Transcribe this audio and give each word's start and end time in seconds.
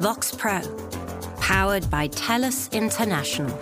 Vox 0.00 0.34
Pro, 0.34 0.60
powered 1.40 1.88
by 1.88 2.06
TELUS 2.08 2.70
International. 2.72 3.58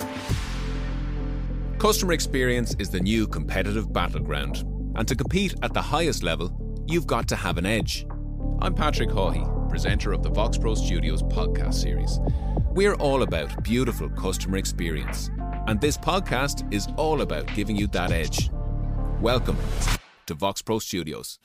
Customer 1.78 2.12
experience 2.12 2.74
is 2.80 2.90
the 2.90 2.98
new 2.98 3.28
competitive 3.28 3.92
battleground. 3.92 4.64
And 4.96 5.06
to 5.06 5.14
compete 5.14 5.54
at 5.62 5.72
the 5.72 5.80
highest 5.80 6.24
level, 6.24 6.52
you've 6.88 7.06
got 7.06 7.28
to 7.28 7.36
have 7.36 7.56
an 7.56 7.66
edge. 7.66 8.04
I'm 8.60 8.74
Patrick 8.74 9.10
Hawhey, 9.10 9.44
presenter 9.68 10.12
of 10.12 10.24
the 10.24 10.30
Vox 10.30 10.58
Pro 10.58 10.74
Studios 10.74 11.22
podcast 11.22 11.74
series. 11.74 12.18
We're 12.72 12.94
all 12.94 13.22
about 13.22 13.62
beautiful 13.62 14.08
customer 14.08 14.56
experience. 14.56 15.30
And 15.68 15.80
this 15.80 15.96
podcast 15.96 16.70
is 16.74 16.88
all 16.96 17.20
about 17.20 17.46
giving 17.54 17.76
you 17.76 17.86
that 17.88 18.10
edge. 18.10 18.50
Welcome 19.20 19.56
to 20.26 20.34
Vox 20.34 20.62
Pro 20.62 20.80
Studios. 20.80 21.38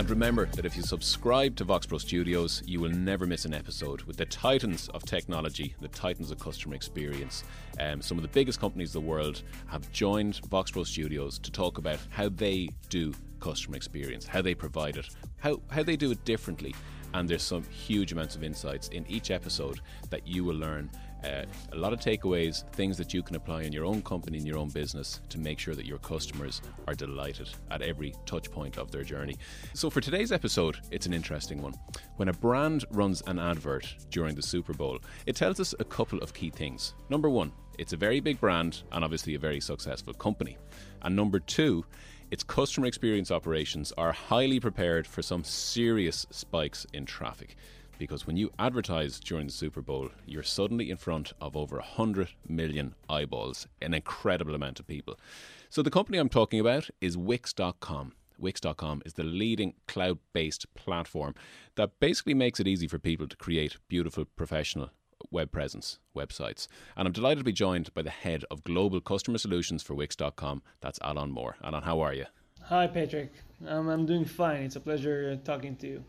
And 0.00 0.08
remember 0.08 0.46
that 0.46 0.64
if 0.64 0.78
you 0.78 0.82
subscribe 0.82 1.56
to 1.56 1.66
VoxPro 1.66 2.00
Studios, 2.00 2.62
you 2.64 2.80
will 2.80 2.88
never 2.88 3.26
miss 3.26 3.44
an 3.44 3.52
episode 3.52 4.00
with 4.04 4.16
the 4.16 4.24
titans 4.24 4.88
of 4.94 5.02
technology, 5.02 5.74
the 5.78 5.88
titans 5.88 6.30
of 6.30 6.38
customer 6.38 6.74
experience. 6.74 7.44
Um, 7.78 8.00
some 8.00 8.16
of 8.16 8.22
the 8.22 8.28
biggest 8.28 8.60
companies 8.60 8.94
in 8.94 9.02
the 9.02 9.06
world 9.06 9.42
have 9.66 9.92
joined 9.92 10.40
VoxPro 10.48 10.86
Studios 10.86 11.38
to 11.40 11.52
talk 11.52 11.76
about 11.76 11.98
how 12.08 12.30
they 12.30 12.70
do 12.88 13.12
customer 13.40 13.76
experience, 13.76 14.24
how 14.24 14.40
they 14.40 14.54
provide 14.54 14.96
it, 14.96 15.10
how, 15.36 15.60
how 15.68 15.82
they 15.82 15.96
do 15.96 16.10
it 16.10 16.24
differently. 16.24 16.74
And 17.12 17.28
there's 17.28 17.42
some 17.42 17.64
huge 17.64 18.12
amounts 18.12 18.36
of 18.36 18.42
insights 18.42 18.88
in 18.88 19.04
each 19.06 19.30
episode 19.30 19.82
that 20.08 20.26
you 20.26 20.44
will 20.44 20.56
learn 20.56 20.88
uh, 21.24 21.44
a 21.72 21.76
lot 21.76 21.92
of 21.92 22.00
takeaways, 22.00 22.68
things 22.72 22.96
that 22.96 23.12
you 23.12 23.22
can 23.22 23.36
apply 23.36 23.62
in 23.62 23.72
your 23.72 23.84
own 23.84 24.02
company, 24.02 24.38
in 24.38 24.46
your 24.46 24.58
own 24.58 24.68
business 24.68 25.20
to 25.28 25.38
make 25.38 25.58
sure 25.58 25.74
that 25.74 25.86
your 25.86 25.98
customers 25.98 26.62
are 26.86 26.94
delighted 26.94 27.48
at 27.70 27.82
every 27.82 28.14
touch 28.26 28.50
point 28.50 28.78
of 28.78 28.90
their 28.90 29.02
journey. 29.02 29.36
So, 29.74 29.90
for 29.90 30.00
today's 30.00 30.32
episode, 30.32 30.78
it's 30.90 31.06
an 31.06 31.12
interesting 31.12 31.60
one. 31.62 31.74
When 32.16 32.28
a 32.28 32.32
brand 32.32 32.84
runs 32.90 33.22
an 33.26 33.38
advert 33.38 33.94
during 34.10 34.34
the 34.34 34.42
Super 34.42 34.72
Bowl, 34.72 34.98
it 35.26 35.36
tells 35.36 35.60
us 35.60 35.74
a 35.78 35.84
couple 35.84 36.18
of 36.20 36.34
key 36.34 36.50
things. 36.50 36.94
Number 37.08 37.28
one, 37.28 37.52
it's 37.78 37.92
a 37.92 37.96
very 37.96 38.20
big 38.20 38.40
brand 38.40 38.82
and 38.92 39.04
obviously 39.04 39.34
a 39.34 39.38
very 39.38 39.60
successful 39.60 40.14
company. 40.14 40.58
And 41.02 41.16
number 41.16 41.40
two, 41.40 41.84
its 42.30 42.44
customer 42.44 42.86
experience 42.86 43.30
operations 43.30 43.92
are 43.98 44.12
highly 44.12 44.60
prepared 44.60 45.06
for 45.06 45.22
some 45.22 45.42
serious 45.42 46.26
spikes 46.30 46.86
in 46.92 47.04
traffic 47.04 47.56
because 48.00 48.26
when 48.26 48.38
you 48.38 48.50
advertise 48.58 49.20
during 49.20 49.46
the 49.46 49.52
Super 49.52 49.82
Bowl, 49.82 50.08
you're 50.24 50.42
suddenly 50.42 50.90
in 50.90 50.96
front 50.96 51.34
of 51.38 51.54
over 51.54 51.76
100 51.76 52.30
million 52.48 52.94
eyeballs, 53.10 53.68
an 53.82 53.92
incredible 53.92 54.54
amount 54.54 54.80
of 54.80 54.86
people. 54.86 55.20
So 55.68 55.82
the 55.82 55.90
company 55.90 56.16
I'm 56.16 56.30
talking 56.30 56.58
about 56.58 56.88
is 57.02 57.18
Wix.com. 57.18 58.14
Wix.com 58.38 59.02
is 59.04 59.12
the 59.12 59.22
leading 59.22 59.74
cloud 59.86 60.18
based 60.32 60.74
platform 60.74 61.34
that 61.74 62.00
basically 62.00 62.32
makes 62.32 62.58
it 62.58 62.66
easy 62.66 62.88
for 62.88 62.98
people 62.98 63.28
to 63.28 63.36
create 63.36 63.76
beautiful 63.86 64.24
professional 64.24 64.88
web 65.30 65.52
presence 65.52 65.98
websites. 66.16 66.68
And 66.96 67.06
I'm 67.06 67.12
delighted 67.12 67.40
to 67.40 67.44
be 67.44 67.52
joined 67.52 67.92
by 67.92 68.00
the 68.00 68.08
head 68.08 68.46
of 68.50 68.64
global 68.64 69.02
customer 69.02 69.36
solutions 69.36 69.82
for 69.82 69.94
Wix.com. 69.94 70.62
That's 70.80 70.98
Alon 71.02 71.32
Mor. 71.32 71.56
Alon, 71.60 71.82
how 71.82 72.00
are 72.00 72.14
you? 72.14 72.24
Hi, 72.62 72.86
Patrick. 72.86 73.34
Um, 73.68 73.90
I'm 73.90 74.06
doing 74.06 74.24
fine. 74.24 74.62
It's 74.62 74.76
a 74.76 74.80
pleasure 74.80 75.36
talking 75.44 75.76
to 75.76 75.86
you. 75.86 76.04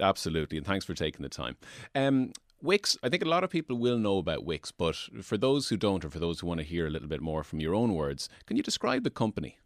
Absolutely, 0.00 0.58
and 0.58 0.66
thanks 0.66 0.84
for 0.84 0.94
taking 0.94 1.22
the 1.22 1.28
time. 1.28 1.56
Um, 1.94 2.32
Wix, 2.60 2.96
I 3.02 3.08
think 3.08 3.22
a 3.22 3.28
lot 3.28 3.44
of 3.44 3.50
people 3.50 3.78
will 3.78 3.98
know 3.98 4.18
about 4.18 4.44
Wix, 4.44 4.72
but 4.72 4.96
for 5.22 5.36
those 5.38 5.68
who 5.68 5.76
don't, 5.76 6.04
or 6.04 6.10
for 6.10 6.18
those 6.18 6.40
who 6.40 6.46
want 6.48 6.58
to 6.58 6.66
hear 6.66 6.86
a 6.86 6.90
little 6.90 7.08
bit 7.08 7.20
more 7.20 7.44
from 7.44 7.60
your 7.60 7.74
own 7.74 7.94
words, 7.94 8.28
can 8.46 8.56
you 8.56 8.62
describe 8.62 9.04
the 9.04 9.10
company? 9.10 9.58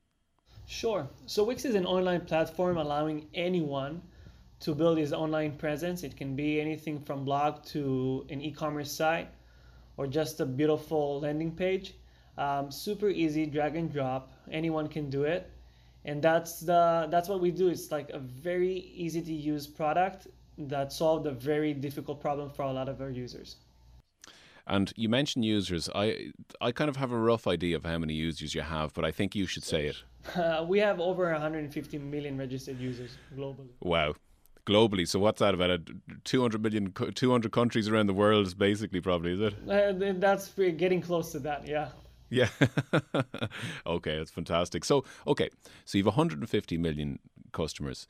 Sure. 0.66 1.08
So 1.26 1.44
Wix 1.44 1.64
is 1.64 1.74
an 1.74 1.86
online 1.86 2.22
platform 2.22 2.76
allowing 2.76 3.28
anyone 3.34 4.02
to 4.60 4.74
build 4.74 4.98
his 4.98 5.12
online 5.12 5.56
presence. 5.56 6.02
It 6.02 6.16
can 6.16 6.36
be 6.36 6.60
anything 6.60 7.00
from 7.00 7.24
blog 7.24 7.64
to 7.66 8.26
an 8.30 8.40
e-commerce 8.40 8.92
site 8.92 9.28
or 9.96 10.06
just 10.06 10.40
a 10.40 10.46
beautiful 10.46 11.20
landing 11.20 11.50
page. 11.50 11.94
Um, 12.38 12.70
super 12.70 13.08
easy, 13.08 13.46
drag 13.46 13.76
and 13.76 13.92
drop. 13.92 14.32
Anyone 14.50 14.88
can 14.88 15.10
do 15.10 15.24
it 15.24 15.50
and 16.04 16.22
that's 16.22 16.60
the 16.60 17.06
that's 17.10 17.28
what 17.28 17.40
we 17.40 17.50
do. 17.50 17.68
It's 17.68 17.90
like 17.90 18.10
a 18.10 18.18
very 18.18 18.74
easy 18.94 19.22
to 19.22 19.32
use 19.32 19.66
product 19.66 20.28
that 20.58 20.92
solved 20.92 21.26
a 21.26 21.32
very 21.32 21.72
difficult 21.72 22.20
problem 22.20 22.50
for 22.50 22.62
a 22.62 22.72
lot 22.72 22.88
of 22.88 23.00
our 23.00 23.10
users. 23.10 23.56
And 24.66 24.92
you 24.96 25.08
mentioned 25.08 25.44
users. 25.44 25.88
I 25.94 26.32
i 26.60 26.72
kind 26.72 26.88
of 26.88 26.96
have 26.96 27.12
a 27.12 27.18
rough 27.18 27.46
idea 27.46 27.76
of 27.76 27.84
how 27.84 27.98
many 27.98 28.14
users 28.14 28.54
you 28.54 28.62
have 28.62 28.92
but 28.94 29.04
i 29.04 29.10
think 29.10 29.34
you 29.34 29.46
should 29.46 29.64
say 29.64 29.86
it. 29.86 29.96
Uh, 30.36 30.64
we 30.68 30.78
have 30.78 31.00
over 31.00 31.30
150 31.30 31.98
million 31.98 32.38
registered 32.38 32.78
users 32.78 33.16
globally. 33.36 33.70
Wow. 33.80 34.14
Globally. 34.64 35.08
So 35.08 35.18
what's 35.18 35.40
that 35.40 35.54
about 35.54 35.70
a 35.70 35.80
200 36.24 36.62
million 36.62 36.92
200 36.92 37.50
countries 37.50 37.88
around 37.88 38.06
the 38.06 38.14
world 38.14 38.56
basically 38.58 39.00
probably 39.00 39.32
is 39.32 39.40
it? 39.40 39.54
Uh, 39.68 40.12
that's 40.18 40.50
getting 40.54 41.00
close 41.00 41.32
to 41.32 41.40
that 41.40 41.66
yeah 41.66 41.88
yeah. 42.32 42.48
okay, 43.86 44.16
that's 44.16 44.30
fantastic. 44.30 44.84
So, 44.84 45.04
okay, 45.26 45.50
so 45.84 45.98
you 45.98 46.04
have 46.04 46.16
150 46.16 46.78
million 46.78 47.18
customers 47.52 48.06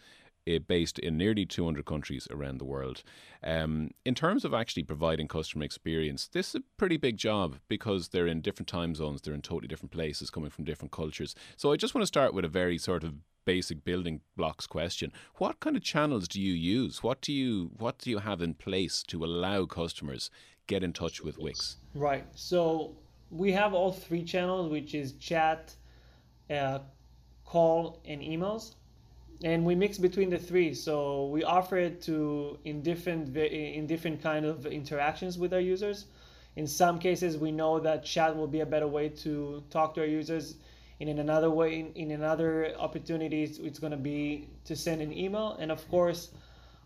uh, 0.49 0.59
based 0.61 1.01
in 1.01 1.19
nearly 1.19 1.45
200 1.45 1.85
countries 1.85 2.29
around 2.31 2.59
the 2.59 2.65
world. 2.65 3.03
Um, 3.43 3.91
in 4.05 4.15
terms 4.15 4.45
of 4.45 4.55
actually 4.55 4.85
providing 4.85 5.27
customer 5.27 5.65
experience, 5.65 6.29
this 6.29 6.51
is 6.51 6.55
a 6.57 6.63
pretty 6.77 6.97
big 6.97 7.17
job 7.17 7.57
because 7.69 8.09
they're 8.09 8.29
in 8.29 8.41
different 8.41 8.69
time 8.69 8.95
zones, 8.95 9.21
they're 9.21 9.35
in 9.35 9.43
totally 9.43 9.69
different 9.69 9.91
places, 9.91 10.31
coming 10.31 10.51
from 10.51 10.65
different 10.65 10.93
cultures. 10.93 11.35
So, 11.57 11.73
I 11.73 11.77
just 11.77 11.95
want 11.95 12.03
to 12.03 12.07
start 12.07 12.33
with 12.33 12.45
a 12.45 12.49
very 12.49 12.79
sort 12.79 13.03
of 13.03 13.15
basic 13.45 13.83
building 13.83 14.21
blocks 14.37 14.69
question 14.69 15.13
what 15.39 15.59
kind 15.59 15.77
of 15.77 15.83
channels 15.83 16.29
do 16.29 16.41
you 16.41 16.53
use 16.53 17.03
what 17.03 17.21
do 17.21 17.33
you 17.33 17.73
what 17.77 17.99
do 17.99 18.09
you 18.09 18.19
have 18.19 18.41
in 18.41 18.55
place 18.55 19.03
to 19.03 19.25
allow 19.25 19.65
customers 19.65 20.31
get 20.69 20.85
in 20.85 20.93
touch 20.93 21.21
with 21.21 21.39
wix 21.39 21.79
right 21.93 22.25
so 22.37 22.95
we 23.33 23.53
have 23.53 23.73
all 23.73 23.93
three 23.93 24.23
channels, 24.23 24.71
which 24.71 24.95
is 24.95 25.13
chat, 25.13 25.75
uh, 26.51 26.81
call, 27.47 28.01
and 28.05 28.21
emails, 28.21 28.75
and 29.43 29.65
we 29.65 29.75
mix 29.75 29.97
between 29.97 30.29
the 30.29 30.39
three. 30.39 30.75
So 30.75 31.27
we 31.27 31.43
offer 31.43 31.79
it 31.79 32.03
to 32.03 32.59
in 32.65 32.83
different 32.83 33.35
in 33.37 33.87
different 33.87 34.23
kind 34.23 34.45
of 34.45 34.67
interactions 34.67 35.39
with 35.39 35.55
our 35.55 35.61
users. 35.61 36.07
In 36.55 36.67
some 36.67 36.99
cases, 36.99 37.39
we 37.39 37.51
know 37.51 37.81
that 37.81 38.05
chat 38.05 38.37
will 38.37 38.47
be 38.47 38.61
a 38.61 38.67
better 38.67 38.87
way 38.87 39.09
to 39.09 39.65
talk 39.71 39.95
to 39.95 40.03
our 40.03 40.07
users. 40.07 40.57
And 41.01 41.09
in 41.09 41.19
another 41.19 41.51
way, 41.51 41.81
in, 41.81 41.93
in 41.95 42.11
another 42.13 42.75
opportunities, 42.79 43.59
it's 43.59 43.79
going 43.79 43.91
to 43.91 43.97
be 43.97 44.49
to 44.67 44.77
send 44.77 45.01
an 45.01 45.13
email, 45.13 45.57
and 45.59 45.73
of 45.73 45.89
course, 45.89 46.31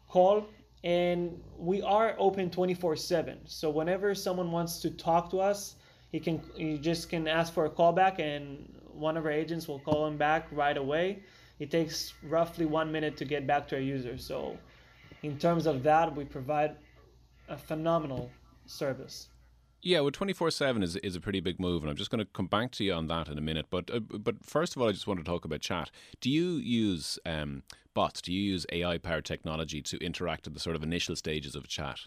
call 0.09 0.47
and 0.85 1.43
we 1.59 1.83
are 1.83 2.15
open 2.19 2.51
24 2.51 2.97
7 2.97 3.39
so 3.47 3.71
whenever 3.71 4.15
someone 4.15 4.53
wants 4.53 4.79
to 4.81 4.91
talk 4.91 5.31
to 5.31 5.41
us 5.41 5.75
he 6.13 6.21
can 6.21 6.41
he 6.57 6.79
just 6.79 7.09
can 7.09 7.29
ask 7.29 7.53
for 7.53 7.65
a 7.67 7.71
callback 7.71 8.19
and 8.19 8.73
one 8.93 9.17
of 9.17 9.25
our 9.25 9.31
agents 9.31 9.69
will 9.69 9.79
call 9.81 10.07
him 10.07 10.17
back 10.17 10.49
right 10.51 10.77
away. 10.77 11.23
It 11.59 11.71
takes 11.71 12.15
roughly 12.23 12.67
one 12.67 12.91
minute 12.93 13.17
to 13.19 13.25
get 13.25 13.47
back 13.47 13.69
to 13.69 13.77
our 13.77 13.81
user. 13.81 14.19
So 14.19 14.59
in 15.23 15.39
terms 15.39 15.67
of 15.67 15.83
that, 15.83 16.15
we 16.15 16.25
provide 16.25 16.77
a 17.49 17.57
phenomenal 17.57 18.31
service. 18.67 19.29
Yeah, 19.83 20.01
well, 20.01 20.11
twenty 20.11 20.33
four 20.33 20.51
seven 20.51 20.83
is 20.83 20.97
is 20.97 21.15
a 21.15 21.21
pretty 21.21 21.41
big 21.41 21.61
move, 21.61 21.83
and 21.83 21.91
I'm 21.91 21.97
just 21.97 22.11
going 22.11 22.19
to 22.19 22.31
come 22.33 22.47
back 22.47 22.73
to 22.73 22.85
you 22.85 22.93
on 22.93 23.07
that 23.07 23.29
in 23.29 23.39
a 23.39 23.43
minute. 23.43 23.67
But 23.71 23.91
uh, 23.91 24.01
but 24.01 24.45
first 24.45 24.75
of 24.75 24.83
all, 24.83 24.89
I 24.89 24.93
just 24.93 25.07
want 25.07 25.21
to 25.21 25.25
talk 25.25 25.45
about 25.45 25.61
chat. 25.61 25.91
Do 26.21 26.31
you 26.31 26.55
use 26.55 27.19
um, 27.25 27.63
bots? 27.95 28.21
Do 28.21 28.33
you 28.33 28.41
use 28.41 28.67
AI 28.73 28.99
powered 28.99 29.25
technology 29.25 29.83
to 29.83 29.97
interact 29.99 30.47
at 30.47 30.55
the 30.55 30.61
sort 30.61 30.77
of 30.77 30.83
initial 30.83 31.15
stages 31.15 31.55
of 31.55 31.65
a 31.65 31.69
chat? 31.69 32.01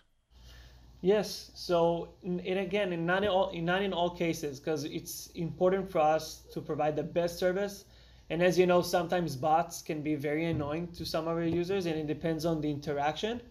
Yes. 1.01 1.51
So, 1.55 2.09
and 2.23 2.41
again, 2.41 2.91
in 2.93 3.05
not 3.05 3.23
in 3.23 3.29
all, 3.29 3.49
in 3.49 3.65
not 3.65 3.81
in 3.81 3.93
all 3.93 4.09
cases, 4.09 4.59
because 4.59 4.83
it's 4.85 5.27
important 5.35 5.89
for 5.91 5.99
us 5.99 6.43
to 6.53 6.61
provide 6.61 6.95
the 6.95 7.03
best 7.03 7.39
service. 7.39 7.85
And 8.29 8.43
as 8.43 8.59
you 8.59 8.67
know, 8.67 8.81
sometimes 8.81 9.35
bots 9.35 9.81
can 9.81 10.01
be 10.03 10.15
very 10.15 10.45
annoying 10.45 10.89
to 10.93 11.05
some 11.05 11.27
of 11.27 11.35
our 11.37 11.43
users, 11.43 11.85
and 11.85 11.97
it 11.97 12.07
depends 12.07 12.45
on 12.45 12.61
the 12.61 12.69
interaction. 12.69 13.41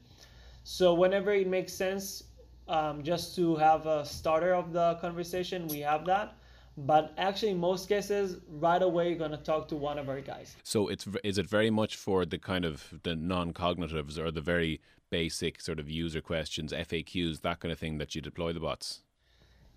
So, 0.65 0.95
whenever 0.95 1.33
it 1.33 1.49
makes 1.49 1.75
sense, 1.75 2.25
um, 2.69 3.03
just 3.03 3.35
to 3.37 3.57
have 3.57 3.87
a 3.87 4.05
starter 4.05 4.55
of 4.55 4.73
the 4.73 4.97
conversation, 5.01 5.69
we 5.69 5.81
have 5.81 6.07
that. 6.07 6.38
But 6.87 7.13
actually, 7.19 7.51
in 7.51 7.59
most 7.59 7.89
cases, 7.89 8.37
right 8.49 8.81
away, 8.81 9.09
you're 9.09 9.19
gonna 9.19 9.37
talk 9.37 9.67
to 9.69 9.77
one 9.77 9.99
of 9.99 10.09
our 10.09 10.21
guys. 10.21 10.57
So, 10.63 10.87
it's 10.87 11.09
is 11.25 11.37
it 11.37 11.47
very 11.47 11.71
much 11.71 11.97
for 11.97 12.25
the 12.25 12.39
kind 12.39 12.65
of 12.65 12.95
the 13.03 13.17
non-cognitives 13.17 14.17
or 14.17 14.31
the 14.31 14.41
very 14.41 14.81
basic 15.11 15.61
sort 15.61 15.81
of 15.81 15.91
user 15.91 16.21
questions, 16.21 16.73
FAQs, 16.73 17.41
that 17.41 17.59
kind 17.59 17.73
of 17.73 17.81
thing 17.81 17.99
that 17.99 18.15
you 18.15 18.21
deploy 18.21 18.53
the 18.53 18.61
bots? 18.61 19.01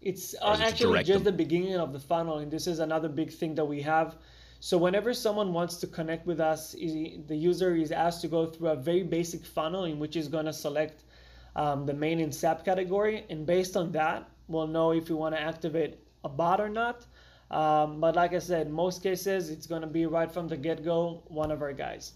It's 0.02 0.36
uh, 0.44 0.58
actually 0.62 1.04
just 1.04 1.24
them? 1.24 1.36
the 1.36 1.44
beginning 1.44 1.76
of 1.76 1.92
the 1.92 2.00
funnel, 2.00 2.38
and 2.38 2.52
this 2.52 2.68
is 2.68 2.78
another 2.78 3.10
big 3.10 3.32
thing 3.32 3.56
that 3.56 3.66
we 3.66 3.82
have. 3.82 4.18
So 4.60 4.78
whenever 4.78 5.12
someone 5.12 5.54
wants 5.54 5.78
to 5.78 5.88
connect 5.88 6.28
with 6.28 6.40
us, 6.40 6.74
the 6.74 7.36
user 7.36 7.76
is 7.76 7.92
asked 7.92 8.22
to 8.22 8.28
go 8.28 8.46
through 8.46 8.70
a 8.70 8.76
very 8.76 9.02
basic 9.02 9.44
funnel 9.44 9.86
in 9.86 9.98
which 9.98 10.16
is 10.16 10.28
going 10.28 10.46
to 10.46 10.54
select 10.54 11.04
um, 11.56 11.88
the 11.88 11.96
main 11.96 12.20
and 12.20 12.34
sub 12.34 12.64
category, 12.64 13.26
and 13.32 13.48
based 13.48 13.76
on 13.76 13.92
that, 13.94 14.30
we'll 14.48 14.68
know 14.68 14.92
if 14.92 15.10
we 15.10 15.16
want 15.16 15.34
to 15.34 15.42
activate 15.42 15.98
a 16.24 16.30
bot 16.30 16.60
or 16.60 16.70
not. 16.70 17.06
Um, 17.50 18.00
but 18.00 18.16
like 18.16 18.34
I 18.34 18.40
said, 18.40 18.70
most 18.72 19.04
cases 19.04 19.50
it's 19.50 19.68
going 19.68 19.82
to 19.82 19.88
be 19.88 20.06
right 20.06 20.32
from 20.32 20.48
the 20.48 20.58
get-go 20.58 21.24
one 21.28 21.52
of 21.52 21.62
our 21.62 21.74
guys. 21.74 22.14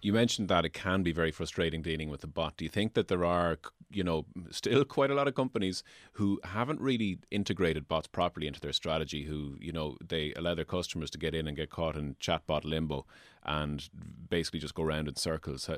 You 0.00 0.12
mentioned 0.12 0.48
that 0.48 0.64
it 0.64 0.72
can 0.72 1.04
be 1.04 1.12
very 1.12 1.30
frustrating 1.30 1.80
dealing 1.80 2.08
with 2.08 2.22
the 2.22 2.26
bot. 2.26 2.56
Do 2.56 2.64
you 2.64 2.68
think 2.68 2.94
that 2.94 3.06
there 3.06 3.24
are, 3.24 3.58
you 3.92 4.02
know, 4.02 4.24
still 4.50 4.84
quite 4.84 5.12
a 5.12 5.14
lot 5.14 5.28
of 5.28 5.36
companies 5.36 5.84
who 6.14 6.40
haven't 6.42 6.80
really 6.80 7.20
integrated 7.30 7.86
bots 7.86 8.08
properly 8.08 8.48
into 8.48 8.58
their 8.58 8.72
strategy? 8.72 9.24
Who, 9.24 9.56
you 9.60 9.70
know, 9.70 9.96
they 10.04 10.32
allow 10.34 10.56
their 10.56 10.64
customers 10.64 11.08
to 11.10 11.18
get 11.18 11.36
in 11.36 11.46
and 11.46 11.56
get 11.56 11.70
caught 11.70 11.94
in 11.94 12.16
chatbot 12.16 12.64
limbo 12.64 13.06
and 13.44 13.88
basically 14.28 14.58
just 14.58 14.74
go 14.74 14.82
around 14.82 15.06
in 15.06 15.14
circles. 15.14 15.70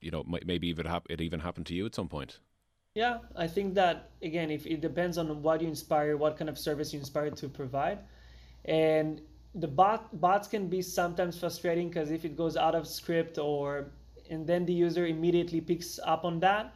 You 0.00 0.12
know, 0.12 0.24
maybe 0.26 0.68
even 0.68 0.86
it 1.10 1.20
even 1.20 1.40
happened 1.40 1.66
to 1.66 1.74
you 1.74 1.84
at 1.84 1.94
some 1.94 2.08
point. 2.08 2.38
Yeah, 2.98 3.18
I 3.36 3.46
think 3.46 3.74
that 3.74 4.10
again, 4.22 4.50
if 4.50 4.66
it 4.66 4.80
depends 4.80 5.18
on 5.18 5.40
what 5.40 5.60
you 5.60 5.68
inspire, 5.68 6.16
what 6.16 6.36
kind 6.36 6.48
of 6.48 6.58
service 6.58 6.92
you 6.92 6.98
inspire 6.98 7.30
to 7.30 7.48
provide, 7.48 8.00
and 8.64 9.20
the 9.54 9.68
bot 9.68 10.20
bots 10.20 10.48
can 10.48 10.66
be 10.66 10.82
sometimes 10.82 11.38
frustrating 11.38 11.90
because 11.90 12.10
if 12.10 12.24
it 12.24 12.36
goes 12.36 12.56
out 12.56 12.74
of 12.74 12.88
script 12.88 13.38
or 13.38 13.92
and 14.30 14.44
then 14.48 14.66
the 14.66 14.72
user 14.72 15.06
immediately 15.06 15.60
picks 15.60 16.00
up 16.04 16.24
on 16.24 16.40
that 16.40 16.74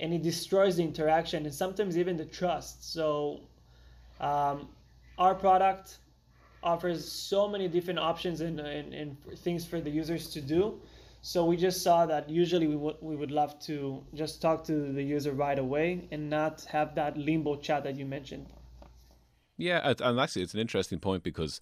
and 0.00 0.12
it 0.12 0.22
destroys 0.22 0.78
the 0.78 0.82
interaction 0.82 1.46
and 1.46 1.54
sometimes 1.54 1.96
even 1.96 2.16
the 2.16 2.24
trust. 2.24 2.92
So 2.92 3.38
um, 4.20 4.66
our 5.18 5.36
product 5.36 5.98
offers 6.64 7.06
so 7.06 7.46
many 7.46 7.68
different 7.68 8.00
options 8.00 8.40
and, 8.40 8.58
and, 8.58 8.92
and 8.92 9.16
things 9.36 9.64
for 9.64 9.80
the 9.80 9.90
users 9.90 10.30
to 10.30 10.40
do 10.40 10.80
so 11.22 11.44
we 11.44 11.56
just 11.56 11.82
saw 11.82 12.06
that 12.06 12.30
usually 12.30 12.66
we 12.66 12.76
would 12.76 12.96
we 13.00 13.16
would 13.16 13.30
love 13.30 13.58
to 13.60 14.02
just 14.14 14.40
talk 14.40 14.64
to 14.64 14.92
the 14.92 15.02
user 15.02 15.32
right 15.32 15.58
away 15.58 16.08
and 16.10 16.30
not 16.30 16.64
have 16.64 16.94
that 16.94 17.16
limbo 17.16 17.56
chat 17.56 17.84
that 17.84 17.96
you 17.96 18.06
mentioned. 18.06 18.46
Yeah, 19.58 19.92
and 20.00 20.18
actually 20.18 20.42
it's 20.42 20.54
an 20.54 20.60
interesting 20.60 20.98
point 20.98 21.22
because 21.22 21.60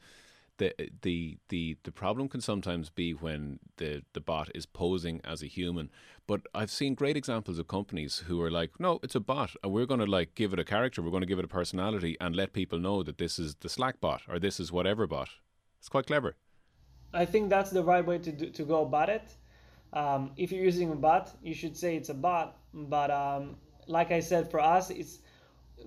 the 0.59 0.73
the 1.03 1.39
the 1.49 1.77
the 1.83 1.91
problem 1.91 2.29
can 2.29 2.41
sometimes 2.41 2.91
be 2.91 3.13
when 3.13 3.59
the 3.79 4.03
the 4.13 4.21
bot 4.21 4.49
is 4.55 4.67
posing 4.67 5.21
as 5.25 5.43
a 5.43 5.47
human. 5.47 5.91
But 6.27 6.43
I've 6.55 6.71
seen 6.71 6.95
great 6.95 7.17
examples 7.17 7.59
of 7.59 7.69
companies 7.69 8.19
who 8.27 8.41
are 8.43 8.51
like, 8.51 8.79
no, 8.79 9.01
it's 9.03 9.15
a 9.15 9.21
bot, 9.21 9.57
and 9.63 9.73
we're 9.73 9.87
going 9.87 10.01
to 10.01 10.07
like 10.07 10.35
give 10.35 10.53
it 10.53 10.59
a 10.59 10.65
character, 10.65 11.01
we're 11.01 11.11
going 11.11 11.23
to 11.23 11.27
give 11.27 11.39
it 11.39 11.45
a 11.45 11.49
personality, 11.49 12.17
and 12.21 12.37
let 12.37 12.53
people 12.53 12.79
know 12.79 13.03
that 13.03 13.19
this 13.19 13.39
is 13.39 13.57
the 13.57 13.69
Slack 13.69 14.01
bot 14.01 14.23
or 14.29 14.39
this 14.39 14.61
is 14.61 14.71
whatever 14.71 15.07
bot. 15.07 15.31
It's 15.79 15.89
quite 15.89 16.07
clever. 16.07 16.37
I 17.13 17.25
think 17.25 17.49
that's 17.49 17.71
the 17.71 17.83
right 17.83 18.05
way 18.05 18.19
to 18.19 18.33
do, 18.33 18.51
to 18.51 18.63
go 18.65 18.83
about 18.83 19.09
it. 19.09 19.37
Um, 19.93 20.33
if 20.37 20.53
you're 20.53 20.65
using 20.65 20.91
a 20.93 20.95
bot, 20.95 21.31
you 21.43 21.55
should 21.55 21.77
say 21.77 21.97
it's 21.97 22.09
a 22.09 22.15
bot. 22.15 22.57
But 22.75 23.11
um, 23.11 23.57
like 23.87 24.11
I 24.11 24.21
said, 24.21 24.51
for 24.51 24.61
us, 24.61 24.91
it's 24.91 25.21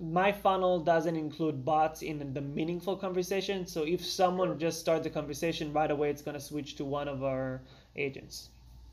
my 0.00 0.32
funnel 0.32 0.80
doesn't 0.80 1.16
include 1.16 1.64
bots 1.64 2.02
in 2.02 2.32
the 2.32 2.40
meaningful 2.40 2.96
conversation. 2.96 3.66
So 3.66 3.84
if 3.84 4.04
someone 4.04 4.58
just 4.58 4.80
starts 4.80 5.04
the 5.04 5.10
conversation 5.10 5.72
right 5.72 5.90
away, 5.90 6.10
it's 6.10 6.22
going 6.22 6.34
to 6.34 6.40
switch 6.40 6.76
to 6.76 6.84
one 6.84 7.08
of 7.08 7.22
our 7.22 7.62
agents. 7.96 8.50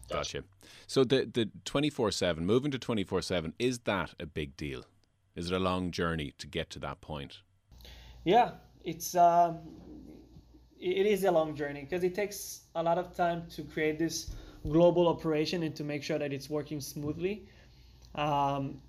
Gotcha. 0.10 0.44
So 0.88 1.04
the 1.04 1.30
the 1.32 1.50
twenty 1.66 1.90
four 1.90 2.12
seven 2.12 2.46
moving 2.46 2.72
to 2.72 2.80
twenty 2.80 3.04
four 3.04 3.22
seven 3.22 3.54
is 3.60 3.80
that 3.80 4.14
a 4.20 4.26
big 4.26 4.58
deal? 4.58 4.86
Is 5.36 5.52
it 5.52 5.56
a 5.56 5.60
long 5.60 5.92
journey 5.92 6.34
to 6.40 6.48
get 6.48 6.70
to 6.72 6.80
that 6.80 7.00
point? 7.00 7.42
Yeah, 8.24 8.52
it's 8.84 9.16
uh, 9.16 9.54
it 10.80 11.06
is 11.06 11.24
a 11.24 11.32
long 11.32 11.56
journey 11.56 11.82
because 11.82 12.04
it 12.04 12.16
takes 12.16 12.62
a 12.76 12.82
lot 12.82 12.98
of 12.98 13.16
time 13.16 13.44
to 13.52 13.64
create 13.64 14.00
this 14.00 14.32
global 14.70 15.08
operation 15.08 15.64
and 15.64 15.76
to 15.76 15.84
make 15.84 16.04
sure 16.04 16.20
that 16.20 16.32
it's 16.32 16.50
working 16.50 16.82
smoothly. 16.82 17.48
Um, 18.16 18.82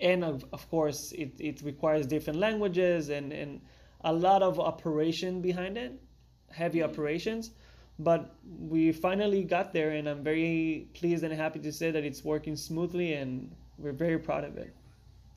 and 0.00 0.24
of, 0.24 0.44
of 0.52 0.68
course, 0.70 1.12
it, 1.12 1.32
it 1.38 1.62
requires 1.62 2.06
different 2.06 2.38
languages 2.38 3.08
and, 3.08 3.32
and 3.32 3.60
a 4.02 4.12
lot 4.12 4.42
of 4.42 4.60
operation 4.60 5.40
behind 5.40 5.78
it, 5.78 6.00
heavy 6.50 6.80
mm-hmm. 6.80 6.90
operations. 6.90 7.50
But 7.98 8.34
we 8.58 8.90
finally 8.90 9.44
got 9.44 9.72
there, 9.72 9.90
and 9.90 10.08
I'm 10.08 10.24
very 10.24 10.88
pleased 10.94 11.22
and 11.22 11.32
happy 11.32 11.60
to 11.60 11.72
say 11.72 11.92
that 11.92 12.04
it's 12.04 12.24
working 12.24 12.56
smoothly, 12.56 13.14
and 13.14 13.54
we're 13.78 13.92
very 13.92 14.18
proud 14.18 14.42
of 14.42 14.56
it. 14.56 14.74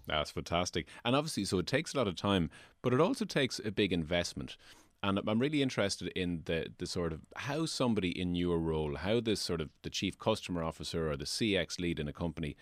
That's 0.07 0.31
fantastic. 0.31 0.87
And 1.05 1.15
obviously, 1.15 1.45
so 1.45 1.59
it 1.59 1.67
takes 1.67 1.93
a 1.93 1.97
lot 1.97 2.07
of 2.07 2.15
time, 2.15 2.49
but 2.81 2.93
it 2.93 3.01
also 3.01 3.25
takes 3.25 3.59
a 3.63 3.69
big 3.69 3.93
investment. 3.93 4.57
And 5.03 5.19
I'm 5.27 5.39
really 5.39 5.61
interested 5.61 6.07
in 6.15 6.41
the 6.45 6.67
the 6.77 6.87
sort 6.87 7.13
of 7.13 7.21
how 7.35 7.65
somebody 7.65 8.09
in 8.09 8.35
your 8.35 8.59
role, 8.59 8.95
how 8.95 9.19
this 9.19 9.41
sort 9.41 9.61
of 9.61 9.69
the 9.83 9.89
chief 9.89 10.17
customer 10.17 10.63
officer 10.63 11.11
or 11.11 11.17
the 11.17 11.25
CX 11.25 11.79
lead 11.79 11.99
in 11.99 12.07
a 12.07 12.13
company 12.13 12.55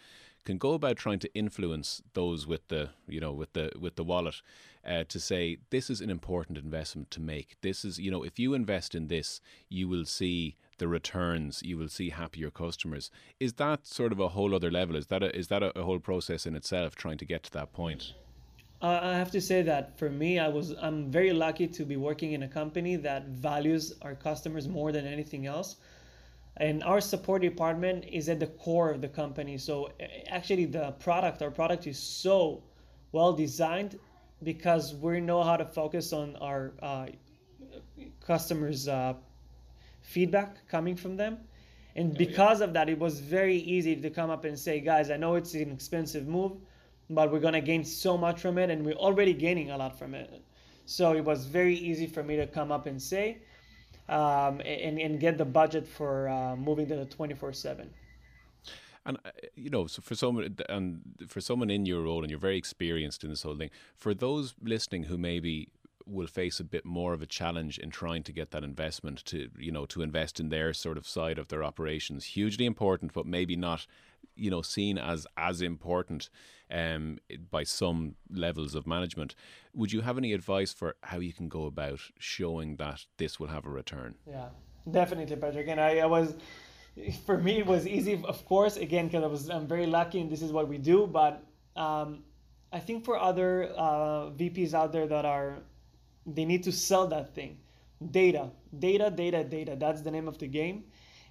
can 0.45 0.57
go 0.57 0.73
about 0.73 0.95
trying 0.95 1.19
to 1.19 1.33
influence 1.33 2.01
those 2.13 2.45
with 2.45 2.67
the 2.67 2.89
you 3.07 3.19
know 3.19 3.33
with 3.33 3.53
the 3.53 3.71
with 3.79 3.95
the 3.95 4.03
wallet 4.03 4.41
uh, 4.85 5.03
to 5.05 5.19
say 5.19 5.57
this 5.71 5.89
is 5.89 6.01
an 6.01 6.09
important 6.09 6.57
investment 6.57 7.09
to 7.11 7.19
make. 7.19 7.55
This 7.61 7.83
is 7.83 7.99
you 7.99 8.11
know 8.11 8.23
if 8.23 8.37
you 8.39 8.53
invest 8.53 8.95
in 8.95 9.07
this, 9.07 9.41
you 9.69 9.87
will 9.87 10.05
see 10.05 10.55
the 10.77 10.87
returns. 10.87 11.61
You 11.63 11.77
will 11.77 11.89
see 11.89 12.09
happier 12.11 12.51
customers. 12.51 13.09
Is 13.39 13.53
that 13.53 13.87
sort 13.87 14.11
of 14.11 14.19
a 14.19 14.29
whole 14.29 14.53
other 14.53 14.71
level? 14.71 14.95
Is 14.95 15.07
that 15.07 15.23
a, 15.23 15.35
is 15.35 15.47
that 15.47 15.63
a, 15.63 15.77
a 15.77 15.83
whole 15.83 15.99
process 15.99 16.45
in 16.45 16.55
itself 16.55 16.95
trying 16.95 17.17
to 17.17 17.25
get 17.25 17.43
to 17.43 17.51
that 17.51 17.73
point? 17.73 18.13
I 18.85 19.17
have 19.17 19.31
to 19.31 19.41
say 19.41 19.61
that 19.63 19.97
for 19.97 20.09
me, 20.09 20.39
I 20.39 20.47
was 20.47 20.71
I'm 20.81 21.11
very 21.11 21.31
lucky 21.31 21.67
to 21.67 21.85
be 21.85 21.97
working 21.97 22.33
in 22.33 22.43
a 22.43 22.47
company 22.47 22.95
that 22.97 23.27
values 23.27 23.93
our 24.01 24.15
customers 24.15 24.67
more 24.67 24.91
than 24.91 25.05
anything 25.05 25.45
else. 25.45 25.77
And 26.57 26.83
our 26.83 27.01
support 27.01 27.41
department 27.41 28.05
is 28.05 28.29
at 28.29 28.39
the 28.39 28.47
core 28.47 28.91
of 28.91 29.01
the 29.01 29.09
company. 29.09 29.57
So 29.57 29.91
actually, 30.27 30.65
the 30.65 30.91
product, 30.99 31.41
our 31.41 31.51
product 31.51 31.85
is 31.87 31.99
so 31.99 32.63
well 33.11 33.33
designed 33.33 33.99
because 34.43 34.93
we 34.95 35.19
know 35.19 35.43
how 35.43 35.57
to 35.57 35.65
focus 35.65 36.13
on 36.13 36.35
our 36.37 36.73
uh, 36.81 37.07
customers' 38.25 38.87
uh, 38.87 39.13
feedback 40.01 40.67
coming 40.69 40.95
from 40.95 41.17
them. 41.17 41.39
And 41.97 42.17
because 42.17 42.61
of 42.61 42.73
that, 42.73 42.89
it 42.89 42.99
was 42.99 43.19
very 43.19 43.57
easy 43.57 43.95
to 43.95 44.09
come 44.09 44.29
up 44.29 44.43
and 44.43 44.59
say, 44.59 44.81
guys, 44.81 45.09
I 45.09 45.17
know 45.17 45.35
it's 45.35 45.53
an 45.53 45.71
expensive 45.71 46.27
move 46.27 46.57
but 47.09 47.31
we're 47.31 47.39
gonna 47.39 47.61
gain 47.61 47.83
so 47.83 48.17
much 48.17 48.41
from 48.41 48.57
it, 48.57 48.69
and 48.69 48.85
we're 48.85 48.93
already 48.93 49.33
gaining 49.33 49.71
a 49.71 49.77
lot 49.77 49.97
from 49.97 50.13
it. 50.13 50.43
So 50.85 51.13
it 51.13 51.23
was 51.23 51.45
very 51.45 51.75
easy 51.75 52.07
for 52.07 52.23
me 52.23 52.35
to 52.37 52.47
come 52.47 52.71
up 52.71 52.85
and 52.85 53.01
say, 53.01 53.39
um, 54.09 54.61
and 54.61 54.99
and 54.99 55.19
get 55.19 55.37
the 55.37 55.45
budget 55.45 55.87
for 55.87 56.29
uh, 56.29 56.55
moving 56.55 56.87
to 56.87 56.95
the 56.95 57.05
twenty 57.05 57.33
four 57.33 57.53
seven. 57.53 57.89
And 59.05 59.17
uh, 59.25 59.31
you 59.55 59.69
know, 59.69 59.87
so 59.87 60.01
for 60.01 60.15
someone 60.15 60.55
and 60.69 61.01
for 61.27 61.41
someone 61.41 61.69
in 61.69 61.85
your 61.85 62.01
role, 62.01 62.21
and 62.21 62.29
you're 62.29 62.39
very 62.39 62.57
experienced 62.57 63.23
in 63.23 63.29
this 63.29 63.43
whole 63.43 63.55
thing. 63.55 63.69
For 63.95 64.13
those 64.13 64.55
listening 64.61 65.03
who 65.03 65.17
maybe 65.17 65.69
will 66.05 66.27
face 66.27 66.59
a 66.59 66.63
bit 66.63 66.85
more 66.85 67.13
of 67.13 67.21
a 67.21 67.25
challenge 67.25 67.79
in 67.79 67.89
trying 67.89 68.23
to 68.23 68.31
get 68.31 68.51
that 68.51 68.63
investment 68.63 69.23
to 69.25 69.49
you 69.57 69.71
know 69.71 69.85
to 69.85 70.01
invest 70.01 70.39
in 70.39 70.49
their 70.49 70.73
sort 70.73 70.97
of 70.97 71.07
side 71.07 71.37
of 71.37 71.47
their 71.47 71.63
operations 71.63 72.25
hugely 72.25 72.65
important 72.65 73.11
but 73.13 73.25
maybe 73.25 73.55
not 73.55 73.87
you 74.35 74.49
know 74.49 74.61
seen 74.61 74.97
as 74.97 75.27
as 75.37 75.61
important 75.61 76.29
um, 76.71 77.19
by 77.51 77.63
some 77.63 78.15
levels 78.29 78.75
of 78.75 78.87
management. 78.87 79.35
Would 79.73 79.91
you 79.91 80.01
have 80.01 80.17
any 80.17 80.33
advice 80.33 80.73
for 80.73 80.95
how 81.03 81.19
you 81.19 81.33
can 81.33 81.47
go 81.49 81.65
about 81.65 81.99
showing 82.19 82.77
that 82.77 83.05
this 83.17 83.39
will 83.39 83.47
have 83.47 83.65
a 83.65 83.69
return? 83.69 84.15
Yeah, 84.27 84.49
definitely, 84.89 85.35
Patrick. 85.35 85.67
And 85.67 85.79
I, 85.79 85.99
I 85.99 86.05
was, 86.05 86.35
for 87.25 87.37
me, 87.37 87.59
it 87.59 87.65
was 87.65 87.87
easy, 87.87 88.21
of 88.23 88.45
course, 88.45 88.77
again, 88.77 89.07
because 89.07 89.23
I 89.23 89.27
was 89.27 89.49
I'm 89.49 89.67
very 89.67 89.85
lucky 89.85 90.21
and 90.21 90.29
this 90.29 90.41
is 90.41 90.51
what 90.51 90.67
we 90.67 90.77
do. 90.77 91.07
But 91.07 91.43
um, 91.75 92.23
I 92.71 92.79
think 92.79 93.05
for 93.05 93.17
other 93.17 93.71
uh, 93.77 94.31
VPs 94.31 94.73
out 94.73 94.91
there 94.91 95.07
that 95.07 95.25
are, 95.25 95.59
they 96.25 96.45
need 96.45 96.63
to 96.63 96.71
sell 96.71 97.07
that 97.07 97.35
thing. 97.35 97.57
Data, 98.11 98.49
data, 98.79 99.09
data, 99.09 99.43
data. 99.43 99.75
That's 99.77 100.01
the 100.01 100.11
name 100.11 100.27
of 100.27 100.37
the 100.37 100.47
game. 100.47 100.85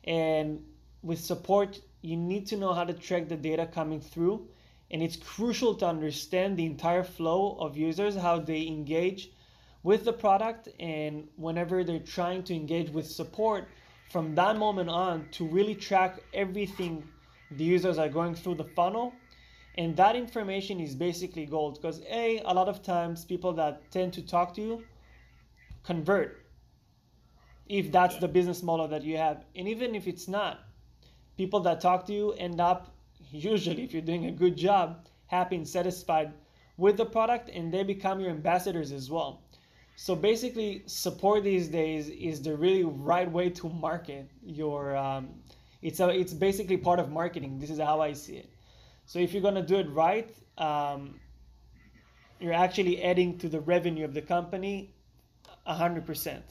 And 0.05 0.63
with 1.03 1.19
support, 1.19 1.81
you 2.05 2.17
need 2.17 2.47
to 2.47 2.57
know 2.57 2.75
how 2.75 2.85
to 2.85 2.93
track 2.93 3.29
the 3.29 3.37
data 3.37 3.67
coming 3.67 4.01
through 4.01 4.47
and 4.91 5.03
it's 5.03 5.17
crucial 5.17 5.75
to 5.75 5.87
understand 5.87 6.57
the 6.57 6.67
entire 6.67 7.03
flow 7.03 7.57
of 7.59 7.77
users 7.77 8.15
how 8.15 8.39
they 8.39 8.67
engage 8.67 9.31
with 9.83 10.05
the 10.05 10.13
product 10.13 10.69
and 10.79 11.27
whenever 11.37 11.83
they're 11.83 11.99
trying 11.99 12.43
to 12.43 12.55
engage 12.55 12.91
with 12.91 13.07
support 13.07 13.69
from 14.11 14.35
that 14.35 14.57
moment 14.57 14.91
on 14.91 15.27
to 15.31 15.47
really 15.47 15.75
track 15.75 16.21
everything 16.35 17.03
the 17.51 17.65
users 17.65 17.99
are 17.99 18.09
going 18.09 18.35
through 18.35 18.55
the 18.55 18.65
funnel. 18.65 19.13
And 19.77 19.97
that 19.97 20.15
information 20.15 20.81
is 20.81 20.95
basically 20.95 21.47
gold 21.47 21.81
because 21.81 22.01
a 22.09 22.41
a 22.45 22.55
lot 22.55 22.69
of 22.69 22.83
times 22.83 23.25
people 23.25 23.55
that 23.55 23.91
tend 23.91 24.13
to 24.13 24.23
talk 24.23 24.55
to 24.55 24.61
you 24.61 24.85
convert 25.83 26.47
if 27.67 27.91
that's 27.91 28.19
the 28.19 28.29
business 28.29 28.63
model 28.63 28.89
that 28.89 29.03
you 29.03 29.17
have. 29.17 29.45
And 29.57 29.67
even 29.69 29.95
if 29.95 30.07
it's 30.07 30.29
not 30.29 30.61
people 31.37 31.61
that 31.61 31.81
talk 31.81 32.07
to 32.07 32.13
you 32.13 32.33
end 32.33 32.61
up 32.61 32.95
usually 33.31 33.83
if 33.83 33.93
you're 33.93 34.03
doing 34.03 34.27
a 34.27 34.33
good 34.33 34.57
job 34.57 35.07
happy 35.27 35.57
and 35.57 35.67
satisfied 35.67 36.33
with 36.77 36.97
the 36.97 37.05
product 37.05 37.49
and 37.49 37.73
they 37.73 37.83
become 37.83 38.21
your 38.21 38.31
ambassadors 38.31 38.93
as 38.93 39.11
well. 39.11 39.43
So 39.97 40.15
basically 40.17 40.83
support 40.87 41.45
these 41.45 41.69
days 41.69 42.09
is 42.09 42.43
the 42.43 42.57
really 42.57 42.85
right 42.85 43.31
way 43.31 43.51
to 43.51 43.69
market 43.69 44.29
your 44.45 44.97
um, 44.97 45.31
it's 45.83 46.01
a 46.01 46.09
it's 46.09 46.33
basically 46.33 46.77
part 46.77 46.99
of 46.99 47.11
marketing. 47.11 47.59
This 47.59 47.71
is 47.71 47.79
how 47.79 48.01
i 48.01 48.13
see 48.13 48.37
it. 48.37 48.51
So 49.07 49.19
if 49.19 49.33
you're 49.33 49.43
going 49.43 49.55
to 49.55 49.63
do 49.63 49.77
it 49.77 49.89
right 49.91 50.35
um, 50.59 51.21
you're 52.41 52.53
actually 52.53 53.03
adding 53.03 53.39
to 53.39 53.49
the 53.49 53.61
revenue 53.61 54.05
of 54.05 54.15
the 54.15 54.23
company 54.23 54.95
100% 55.67 56.43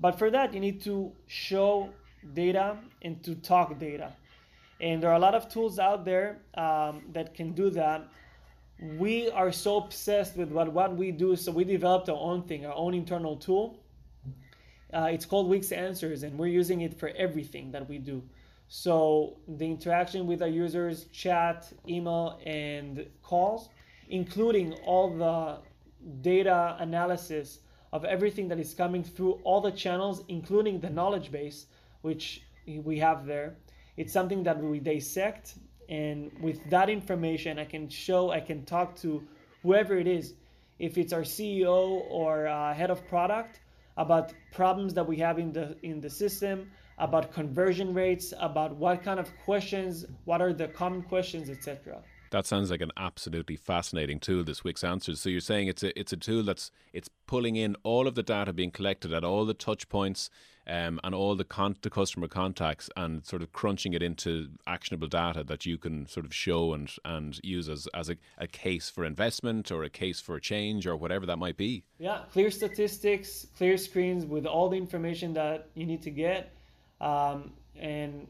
but 0.00 0.18
for 0.18 0.30
that 0.30 0.54
you 0.54 0.60
need 0.60 0.80
to 0.82 1.12
show 1.26 1.90
data 2.32 2.78
and 3.02 3.22
to 3.24 3.34
talk 3.34 3.78
data. 3.78 4.12
And 4.84 5.02
there 5.02 5.08
are 5.08 5.16
a 5.16 5.24
lot 5.28 5.34
of 5.34 5.48
tools 5.48 5.78
out 5.78 6.04
there 6.04 6.42
um, 6.58 7.04
that 7.14 7.34
can 7.34 7.52
do 7.52 7.70
that. 7.70 8.06
We 8.98 9.30
are 9.30 9.50
so 9.50 9.78
obsessed 9.78 10.36
with 10.36 10.50
what, 10.50 10.70
what 10.74 10.94
we 10.94 11.10
do, 11.10 11.36
so 11.36 11.52
we 11.52 11.64
developed 11.64 12.10
our 12.10 12.18
own 12.30 12.42
thing, 12.42 12.66
our 12.66 12.74
own 12.74 12.92
internal 12.92 13.36
tool. 13.36 13.78
Uh, 14.92 15.08
it's 15.10 15.24
called 15.24 15.48
Wix 15.48 15.72
Answers, 15.72 16.22
and 16.22 16.38
we're 16.38 16.54
using 16.62 16.82
it 16.82 17.00
for 17.00 17.08
everything 17.16 17.72
that 17.72 17.88
we 17.88 17.96
do. 17.96 18.22
So 18.68 19.38
the 19.48 19.64
interaction 19.64 20.26
with 20.26 20.42
our 20.42 20.48
users, 20.48 21.06
chat, 21.06 21.72
email, 21.88 22.38
and 22.44 23.06
calls, 23.22 23.70
including 24.10 24.74
all 24.84 25.08
the 25.16 25.60
data 26.20 26.76
analysis 26.78 27.60
of 27.94 28.04
everything 28.04 28.48
that 28.48 28.60
is 28.60 28.74
coming 28.74 29.02
through 29.02 29.40
all 29.44 29.62
the 29.62 29.72
channels, 29.72 30.24
including 30.28 30.78
the 30.78 30.90
knowledge 30.90 31.32
base, 31.32 31.68
which 32.02 32.42
we 32.66 32.98
have 32.98 33.24
there. 33.24 33.56
It's 33.96 34.12
something 34.12 34.42
that 34.44 34.60
we 34.60 34.80
dissect, 34.80 35.54
and 35.88 36.32
with 36.40 36.68
that 36.70 36.90
information, 36.90 37.58
I 37.58 37.64
can 37.64 37.88
show, 37.88 38.30
I 38.30 38.40
can 38.40 38.64
talk 38.64 38.96
to 38.96 39.22
whoever 39.62 39.96
it 39.96 40.06
is, 40.06 40.34
if 40.78 40.98
it's 40.98 41.12
our 41.12 41.22
CEO 41.22 42.02
or 42.10 42.48
uh, 42.48 42.74
head 42.74 42.90
of 42.90 43.06
product, 43.06 43.60
about 43.96 44.32
problems 44.52 44.94
that 44.94 45.06
we 45.06 45.16
have 45.18 45.38
in 45.38 45.52
the 45.52 45.76
in 45.82 46.00
the 46.00 46.10
system, 46.10 46.70
about 46.98 47.32
conversion 47.32 47.94
rates, 47.94 48.34
about 48.40 48.74
what 48.76 49.02
kind 49.02 49.20
of 49.20 49.30
questions, 49.44 50.04
what 50.24 50.40
are 50.42 50.52
the 50.52 50.68
common 50.68 51.02
questions, 51.02 51.48
etc. 51.48 52.02
That 52.30 52.46
sounds 52.46 52.72
like 52.72 52.80
an 52.80 52.90
absolutely 52.96 53.54
fascinating 53.54 54.18
tool, 54.18 54.42
this 54.42 54.64
Wix 54.64 54.82
Answers. 54.82 55.20
So 55.20 55.28
you're 55.28 55.40
saying 55.40 55.68
it's 55.68 55.84
a 55.84 55.98
it's 55.98 56.12
a 56.12 56.16
tool 56.16 56.42
that's 56.42 56.72
it's 56.92 57.08
pulling 57.28 57.54
in 57.54 57.76
all 57.84 58.08
of 58.08 58.16
the 58.16 58.24
data 58.24 58.52
being 58.52 58.72
collected 58.72 59.12
at 59.12 59.22
all 59.22 59.44
the 59.44 59.54
touch 59.54 59.88
points 59.88 60.30
um, 60.66 61.00
and 61.04 61.14
all 61.14 61.34
the 61.36 61.44
con- 61.44 61.76
the 61.82 61.90
customer 61.90 62.28
contacts 62.28 62.88
and 62.96 63.24
sort 63.24 63.42
of 63.42 63.52
crunching 63.52 63.92
it 63.92 64.02
into 64.02 64.48
actionable 64.66 65.08
data 65.08 65.44
that 65.44 65.66
you 65.66 65.76
can 65.78 66.06
sort 66.06 66.24
of 66.26 66.34
show 66.34 66.72
and 66.72 66.90
and 67.04 67.40
use 67.42 67.68
as 67.68 67.86
as 67.94 68.08
a, 68.08 68.16
a 68.38 68.46
case 68.46 68.88
for 68.88 69.04
investment 69.04 69.70
or 69.70 69.84
a 69.84 69.90
case 69.90 70.20
for 70.20 70.38
change 70.40 70.86
or 70.86 70.96
whatever 70.96 71.26
that 71.26 71.38
might 71.38 71.56
be. 71.56 71.84
Yeah, 71.98 72.20
clear 72.32 72.50
statistics, 72.50 73.46
clear 73.56 73.76
screens 73.76 74.24
with 74.24 74.46
all 74.46 74.68
the 74.68 74.76
information 74.76 75.34
that 75.34 75.68
you 75.74 75.86
need 75.86 76.02
to 76.02 76.10
get, 76.10 76.52
um, 77.00 77.52
and 77.76 78.26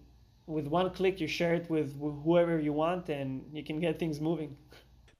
with 0.46 0.66
one 0.66 0.90
click 0.90 1.20
you 1.20 1.26
share 1.26 1.54
it 1.54 1.70
with 1.70 1.98
whoever 1.98 2.60
you 2.60 2.72
want 2.72 3.08
and 3.08 3.42
you 3.52 3.64
can 3.64 3.80
get 3.80 3.98
things 3.98 4.20
moving 4.20 4.54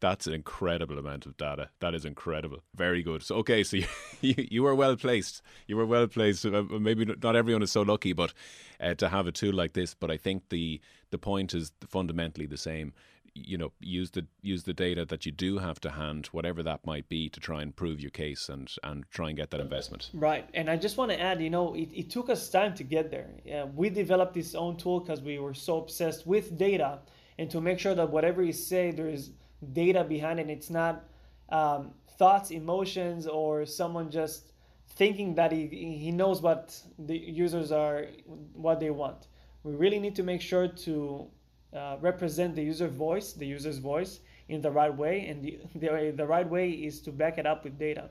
that's 0.04 0.26
an 0.26 0.34
incredible 0.34 0.99
amount 0.99 1.25
of 1.25 1.34
data. 1.38 1.70
That 1.80 1.94
is 1.94 2.04
incredible. 2.04 2.58
Very 2.76 3.02
good. 3.02 3.23
So 3.23 3.37
okay 3.37 3.64
so 3.64 3.78
you, 3.78 3.87
you, 4.20 4.34
you 4.50 4.62
were 4.62 4.75
well 4.75 4.96
placed. 4.96 5.40
You 5.66 5.78
were 5.78 5.87
well 5.87 6.06
placed. 6.06 6.44
Uh, 6.44 6.62
maybe 6.78 7.06
not 7.06 7.34
everyone 7.34 7.62
is 7.62 7.73
so 7.73 7.80
lucky 7.80 8.12
but 8.12 8.34
uh, 8.82 8.92
to 8.96 9.08
have 9.08 9.26
a 9.26 9.32
tool 9.32 9.54
like 9.54 9.73
this 9.73 9.94
but 9.94 10.11
i 10.11 10.18
think 10.18 10.50
the 10.50 10.78
the 11.11 11.16
point 11.16 11.54
is 11.54 11.73
fundamentally 11.88 12.44
the 12.44 12.58
same. 12.58 12.92
You 13.34 13.56
know 13.56 13.73
use 13.80 14.11
the 14.11 14.26
use 14.42 14.64
the 14.64 14.75
data 14.75 15.06
that 15.06 15.25
you 15.25 15.32
do 15.32 15.56
have 15.56 15.80
to 15.80 15.90
hand 15.90 16.26
whatever 16.32 16.62
that 16.62 16.84
might 16.84 17.08
be 17.08 17.30
to 17.30 17.40
try 17.40 17.62
and 17.62 17.75
prove 17.75 17.99
your 17.99 18.11
case 18.11 18.50
and 18.50 18.70
and 18.82 19.04
try 19.11 19.28
and 19.28 19.37
get 19.38 19.50
that 19.52 19.61
investment. 19.61 20.11
Right. 20.12 20.46
And 20.52 20.68
i 20.68 20.76
just 20.76 20.99
want 20.99 21.12
to 21.12 21.20
add 21.20 21.40
you 21.40 21.50
know 21.50 21.75
it, 21.75 21.88
it 21.94 22.11
took 22.11 22.28
us 22.28 22.50
time 22.50 22.75
to 22.75 22.84
get 22.84 23.11
there. 23.11 23.30
Uh, 23.50 23.66
we 23.75 23.88
developed 23.88 24.34
this 24.34 24.54
own 24.54 24.76
tool 24.76 25.00
because 25.00 25.23
we 25.23 25.38
were 25.38 25.54
so 25.54 25.78
obsessed 25.78 26.26
with 26.26 26.58
data 26.58 26.99
and 27.38 27.50
to 27.50 27.61
make 27.61 27.78
sure 27.78 27.94
that 27.94 28.11
whatever 28.11 28.42
you 28.42 28.52
say 28.52 28.90
there 28.90 29.08
is 29.08 29.30
data 29.73 30.04
behind 30.04 30.40
it 30.40 30.50
it's 30.50 30.71
not 30.71 31.04
um, 31.50 31.92
thoughts 32.18 32.50
emotions 32.50 33.26
or 33.26 33.64
someone 33.64 34.11
just 34.11 34.52
thinking 34.97 35.35
that 35.35 35.50
he, 35.50 35.66
he 35.66 36.11
knows 36.11 36.40
what 36.40 36.78
the 36.99 37.16
users 37.16 37.73
are 37.73 38.06
what 38.54 38.80
they 38.80 38.90
want 38.90 39.28
we 39.64 39.73
really 39.75 39.99
need 39.99 40.14
to 40.14 40.23
make 40.23 40.40
sure 40.40 40.68
to 40.68 41.26
uh, 41.75 41.97
represent 42.00 42.54
the 42.54 42.62
user 42.62 42.87
voice, 42.87 43.33
the 43.33 43.47
user's 43.47 43.78
voice 43.78 44.21
in 44.49 44.61
the 44.61 44.71
right 44.71 44.94
way, 44.94 45.26
and 45.26 45.42
the, 45.42 45.59
the, 45.75 46.12
the 46.16 46.25
right 46.25 46.49
way 46.49 46.71
is 46.71 47.00
to 47.00 47.11
back 47.11 47.38
it 47.38 47.47
up 47.47 47.64
with 47.64 47.78
data. 47.78 48.11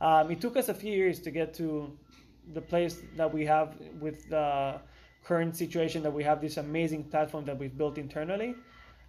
Um, 0.00 0.30
it 0.30 0.40
took 0.40 0.56
us 0.56 0.68
a 0.68 0.74
few 0.74 0.92
years 0.92 1.18
to 1.20 1.30
get 1.30 1.54
to 1.54 1.96
the 2.52 2.60
place 2.60 3.00
that 3.16 3.32
we 3.32 3.46
have 3.46 3.74
with 4.00 4.28
the 4.28 4.80
current 5.24 5.56
situation 5.56 6.02
that 6.02 6.12
we 6.12 6.24
have 6.24 6.40
this 6.40 6.56
amazing 6.56 7.04
platform 7.04 7.44
that 7.44 7.58
we've 7.58 7.76
built 7.76 7.98
internally. 7.98 8.54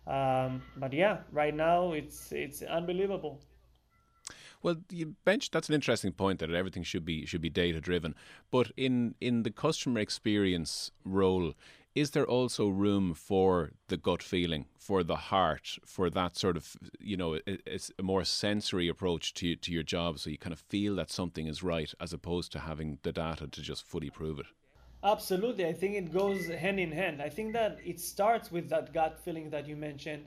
Um, 0.07 0.61
but 0.77 0.93
yeah, 0.93 1.19
right 1.31 1.55
now 1.55 1.93
it's 1.93 2.31
it's 2.31 2.61
unbelievable. 2.61 3.39
Well, 4.61 4.77
you 4.89 5.15
bench 5.25 5.51
that's 5.51 5.69
an 5.69 5.75
interesting 5.75 6.13
point 6.13 6.39
that 6.39 6.51
everything 6.51 6.83
should 6.83 7.05
be 7.05 7.25
should 7.25 7.41
be 7.41 7.49
data 7.49 7.81
driven. 7.81 8.15
But 8.51 8.71
in 8.77 9.15
in 9.19 9.43
the 9.43 9.51
customer 9.51 9.99
experience 9.99 10.91
role, 11.03 11.53
is 11.95 12.11
there 12.11 12.25
also 12.25 12.67
room 12.69 13.13
for 13.13 13.71
the 13.87 13.97
gut 13.97 14.23
feeling, 14.23 14.65
for 14.77 15.03
the 15.03 15.15
heart, 15.15 15.77
for 15.85 16.09
that 16.09 16.35
sort 16.37 16.57
of, 16.57 16.75
you 16.99 17.17
know, 17.17 17.39
it's 17.45 17.91
a 17.99 18.03
more 18.03 18.23
sensory 18.23 18.87
approach 18.87 19.33
to 19.35 19.55
to 19.57 19.71
your 19.71 19.83
job, 19.83 20.19
so 20.19 20.29
you 20.29 20.37
kind 20.37 20.53
of 20.53 20.59
feel 20.59 20.95
that 20.95 21.11
something 21.11 21.47
is 21.47 21.61
right, 21.61 21.93
as 21.99 22.13
opposed 22.13 22.51
to 22.53 22.59
having 22.59 22.99
the 23.03 23.11
data 23.11 23.47
to 23.47 23.61
just 23.61 23.85
fully 23.85 24.09
prove 24.09 24.39
it. 24.39 24.47
Absolutely, 25.03 25.65
I 25.65 25.73
think 25.73 25.95
it 25.95 26.13
goes 26.13 26.47
hand 26.47 26.79
in 26.79 26.91
hand. 26.91 27.21
I 27.21 27.29
think 27.29 27.53
that 27.53 27.79
it 27.85 27.99
starts 27.99 28.51
with 28.51 28.69
that 28.69 28.93
gut 28.93 29.19
feeling 29.23 29.49
that 29.49 29.67
you 29.67 29.75
mentioned. 29.75 30.25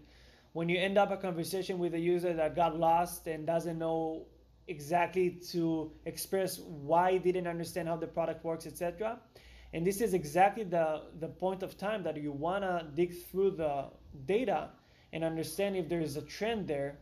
When 0.52 0.68
you 0.68 0.78
end 0.78 0.98
up 0.98 1.10
a 1.10 1.16
conversation 1.16 1.78
with 1.78 1.94
a 1.94 1.98
user 1.98 2.34
that 2.34 2.54
got 2.54 2.78
lost 2.78 3.26
and 3.26 3.46
doesn't 3.46 3.78
know 3.78 4.26
exactly 4.68 5.30
to 5.52 5.92
express 6.04 6.58
why 6.58 7.18
didn't 7.18 7.46
understand 7.46 7.88
how 7.88 7.96
the 7.96 8.06
product 8.06 8.44
works, 8.44 8.66
etc 8.66 9.18
and 9.72 9.86
this 9.86 10.00
is 10.00 10.14
exactly 10.14 10.64
the, 10.64 11.02
the 11.20 11.28
point 11.28 11.62
of 11.62 11.76
time 11.76 12.02
that 12.04 12.16
you 12.16 12.32
want 12.32 12.62
to 12.62 12.86
dig 12.94 13.14
through 13.26 13.50
the 13.52 13.84
data 14.24 14.70
and 15.12 15.24
understand 15.24 15.76
if 15.76 15.88
there 15.88 16.00
is 16.00 16.16
a 16.16 16.22
trend 16.22 16.66
there 16.66 16.96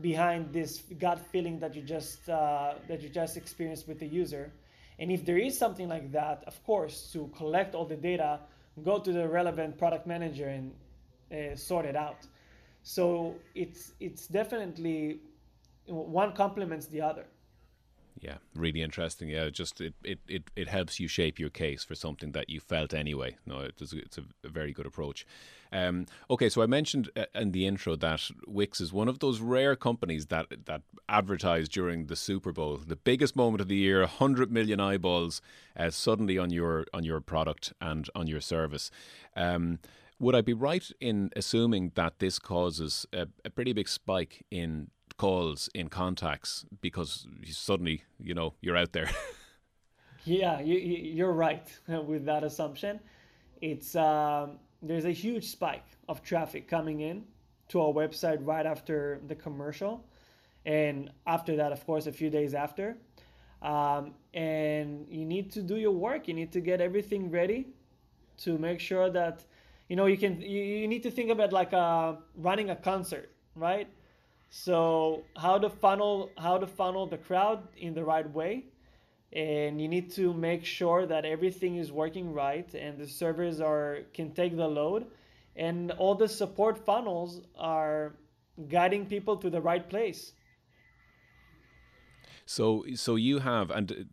behind 0.00 0.52
this 0.52 0.82
gut 0.98 1.18
feeling 1.30 1.58
that 1.58 1.74
you 1.74 1.82
just 1.82 2.28
uh, 2.28 2.74
that 2.88 3.02
you 3.02 3.08
just 3.08 3.36
experienced 3.36 3.88
with 3.88 3.98
the 3.98 4.06
user. 4.06 4.52
And 4.98 5.12
if 5.12 5.24
there 5.24 5.38
is 5.38 5.58
something 5.58 5.88
like 5.88 6.12
that, 6.12 6.44
of 6.46 6.62
course, 6.64 7.10
to 7.12 7.30
collect 7.36 7.74
all 7.74 7.84
the 7.84 7.96
data, 7.96 8.40
go 8.82 8.98
to 8.98 9.12
the 9.12 9.28
relevant 9.28 9.78
product 9.78 10.06
manager 10.06 10.48
and 10.48 10.72
uh, 11.32 11.56
sort 11.56 11.84
it 11.84 11.96
out. 11.96 12.26
So 12.82 13.34
it's 13.54 13.92
it's 14.00 14.26
definitely 14.26 15.20
one 15.86 16.32
complements 16.32 16.86
the 16.86 17.00
other. 17.00 17.26
Yeah, 18.18 18.36
really 18.54 18.82
interesting. 18.82 19.28
Yeah, 19.28 19.50
just 19.50 19.80
it, 19.80 19.94
it, 20.02 20.20
it, 20.26 20.50
it 20.56 20.68
helps 20.68 20.98
you 20.98 21.06
shape 21.06 21.38
your 21.38 21.50
case 21.50 21.84
for 21.84 21.94
something 21.94 22.32
that 22.32 22.48
you 22.48 22.60
felt 22.60 22.94
anyway. 22.94 23.36
No, 23.44 23.60
it's 23.60 23.92
a, 23.92 23.98
it's 23.98 24.18
a, 24.18 24.22
a 24.44 24.48
very 24.48 24.72
good 24.72 24.86
approach. 24.86 25.26
Um, 25.70 26.06
okay, 26.30 26.48
so 26.48 26.62
I 26.62 26.66
mentioned 26.66 27.10
uh, 27.16 27.24
in 27.34 27.52
the 27.52 27.66
intro 27.66 27.94
that 27.96 28.22
Wix 28.46 28.80
is 28.80 28.92
one 28.92 29.08
of 29.08 29.18
those 29.18 29.40
rare 29.40 29.76
companies 29.76 30.26
that 30.26 30.46
that 30.64 30.82
advertise 31.08 31.68
during 31.68 32.06
the 32.06 32.16
Super 32.16 32.52
Bowl, 32.52 32.78
the 32.78 32.96
biggest 32.96 33.36
moment 33.36 33.60
of 33.60 33.68
the 33.68 33.76
year, 33.76 34.06
hundred 34.06 34.50
million 34.50 34.80
eyeballs 34.80 35.42
uh, 35.76 35.90
suddenly 35.90 36.38
on 36.38 36.50
your 36.50 36.86
on 36.94 37.04
your 37.04 37.20
product 37.20 37.74
and 37.80 38.08
on 38.14 38.26
your 38.26 38.40
service. 38.40 38.90
Um, 39.34 39.78
would 40.18 40.34
I 40.34 40.40
be 40.40 40.54
right 40.54 40.90
in 41.00 41.30
assuming 41.36 41.92
that 41.94 42.20
this 42.20 42.38
causes 42.38 43.04
a, 43.12 43.28
a 43.44 43.50
pretty 43.50 43.74
big 43.74 43.88
spike 43.88 44.46
in 44.50 44.90
calls 45.16 45.68
in 45.74 45.88
contacts 45.88 46.66
because 46.80 47.26
suddenly 47.44 48.02
you 48.18 48.34
know 48.34 48.54
you're 48.60 48.76
out 48.76 48.92
there. 48.92 49.10
Yeah 50.24 50.60
you, 50.60 50.76
you're 50.76 51.32
right 51.32 51.66
with 51.88 52.24
that 52.26 52.42
assumption. 52.42 52.98
It's 53.60 53.94
um, 53.94 54.58
there's 54.82 55.04
a 55.04 55.12
huge 55.12 55.44
spike 55.46 55.86
of 56.08 56.22
traffic 56.22 56.68
coming 56.68 57.00
in 57.00 57.24
to 57.68 57.80
our 57.80 57.92
website 57.92 58.38
right 58.44 58.66
after 58.66 59.20
the 59.28 59.34
commercial 59.34 60.04
and 60.64 61.10
after 61.26 61.56
that 61.56 61.72
of 61.72 61.86
course 61.86 62.06
a 62.08 62.12
few 62.12 62.28
days 62.28 62.54
after. 62.54 62.96
Um, 63.62 64.14
and 64.34 65.06
you 65.08 65.24
need 65.24 65.50
to 65.52 65.62
do 65.62 65.76
your 65.76 65.92
work. 65.92 66.28
You 66.28 66.34
need 66.34 66.52
to 66.52 66.60
get 66.60 66.80
everything 66.80 67.30
ready 67.30 67.68
to 68.38 68.58
make 68.58 68.80
sure 68.80 69.08
that 69.10 69.44
you 69.88 69.96
know 69.96 70.06
you 70.06 70.18
can 70.18 70.40
you, 70.40 70.62
you 70.62 70.88
need 70.88 71.02
to 71.04 71.10
think 71.10 71.30
about 71.30 71.52
like 71.52 71.72
uh, 71.72 72.14
running 72.36 72.70
a 72.70 72.76
concert 72.76 73.30
right 73.54 73.88
so 74.50 75.24
how 75.36 75.58
to 75.58 75.68
funnel 75.68 76.30
how 76.38 76.58
to 76.58 76.66
funnel 76.66 77.06
the 77.06 77.18
crowd 77.18 77.66
in 77.76 77.94
the 77.94 78.04
right 78.04 78.28
way, 78.32 78.64
and 79.32 79.80
you 79.80 79.88
need 79.88 80.12
to 80.12 80.32
make 80.32 80.64
sure 80.64 81.06
that 81.06 81.24
everything 81.24 81.76
is 81.76 81.92
working 81.92 82.32
right 82.32 82.72
and 82.74 82.98
the 82.98 83.06
servers 83.06 83.60
are 83.60 84.00
can 84.14 84.32
take 84.32 84.56
the 84.56 84.68
load, 84.68 85.06
and 85.56 85.92
all 85.92 86.14
the 86.14 86.28
support 86.28 86.78
funnels 86.84 87.40
are 87.58 88.14
guiding 88.68 89.06
people 89.06 89.36
to 89.36 89.50
the 89.50 89.60
right 89.60 89.88
place. 89.88 90.32
So, 92.46 92.84
so 92.94 93.16
you 93.16 93.40
have, 93.40 93.70
and 93.70 94.06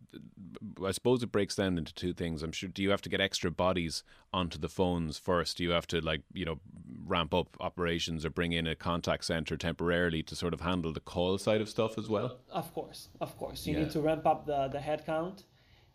I 0.84 0.90
suppose 0.92 1.22
it 1.22 1.32
breaks 1.32 1.56
down 1.56 1.78
into 1.78 1.94
two 1.94 2.12
things. 2.12 2.42
I'm 2.42 2.52
sure. 2.52 2.68
Do 2.68 2.82
you 2.82 2.90
have 2.90 3.02
to 3.02 3.08
get 3.08 3.20
extra 3.20 3.50
bodies 3.50 4.02
onto 4.32 4.58
the 4.58 4.68
phones 4.68 5.18
first? 5.18 5.56
Do 5.56 5.64
you 5.64 5.70
have 5.70 5.86
to 5.88 6.00
like 6.00 6.22
you 6.32 6.44
know 6.44 6.60
ramp 7.06 7.34
up 7.34 7.56
operations 7.60 8.24
or 8.24 8.30
bring 8.30 8.52
in 8.52 8.66
a 8.66 8.74
contact 8.74 9.24
center 9.24 9.56
temporarily 9.56 10.22
to 10.24 10.36
sort 10.36 10.54
of 10.54 10.60
handle 10.60 10.92
the 10.92 11.00
call 11.00 11.38
side 11.38 11.60
of 11.60 11.68
stuff 11.68 11.98
as 11.98 12.08
well? 12.08 12.38
Of 12.50 12.72
course, 12.74 13.08
of 13.20 13.36
course. 13.38 13.66
You 13.66 13.74
yeah. 13.74 13.80
need 13.80 13.90
to 13.92 14.00
ramp 14.00 14.26
up 14.26 14.46
the 14.46 14.68
the 14.68 14.78
headcount, 14.78 15.44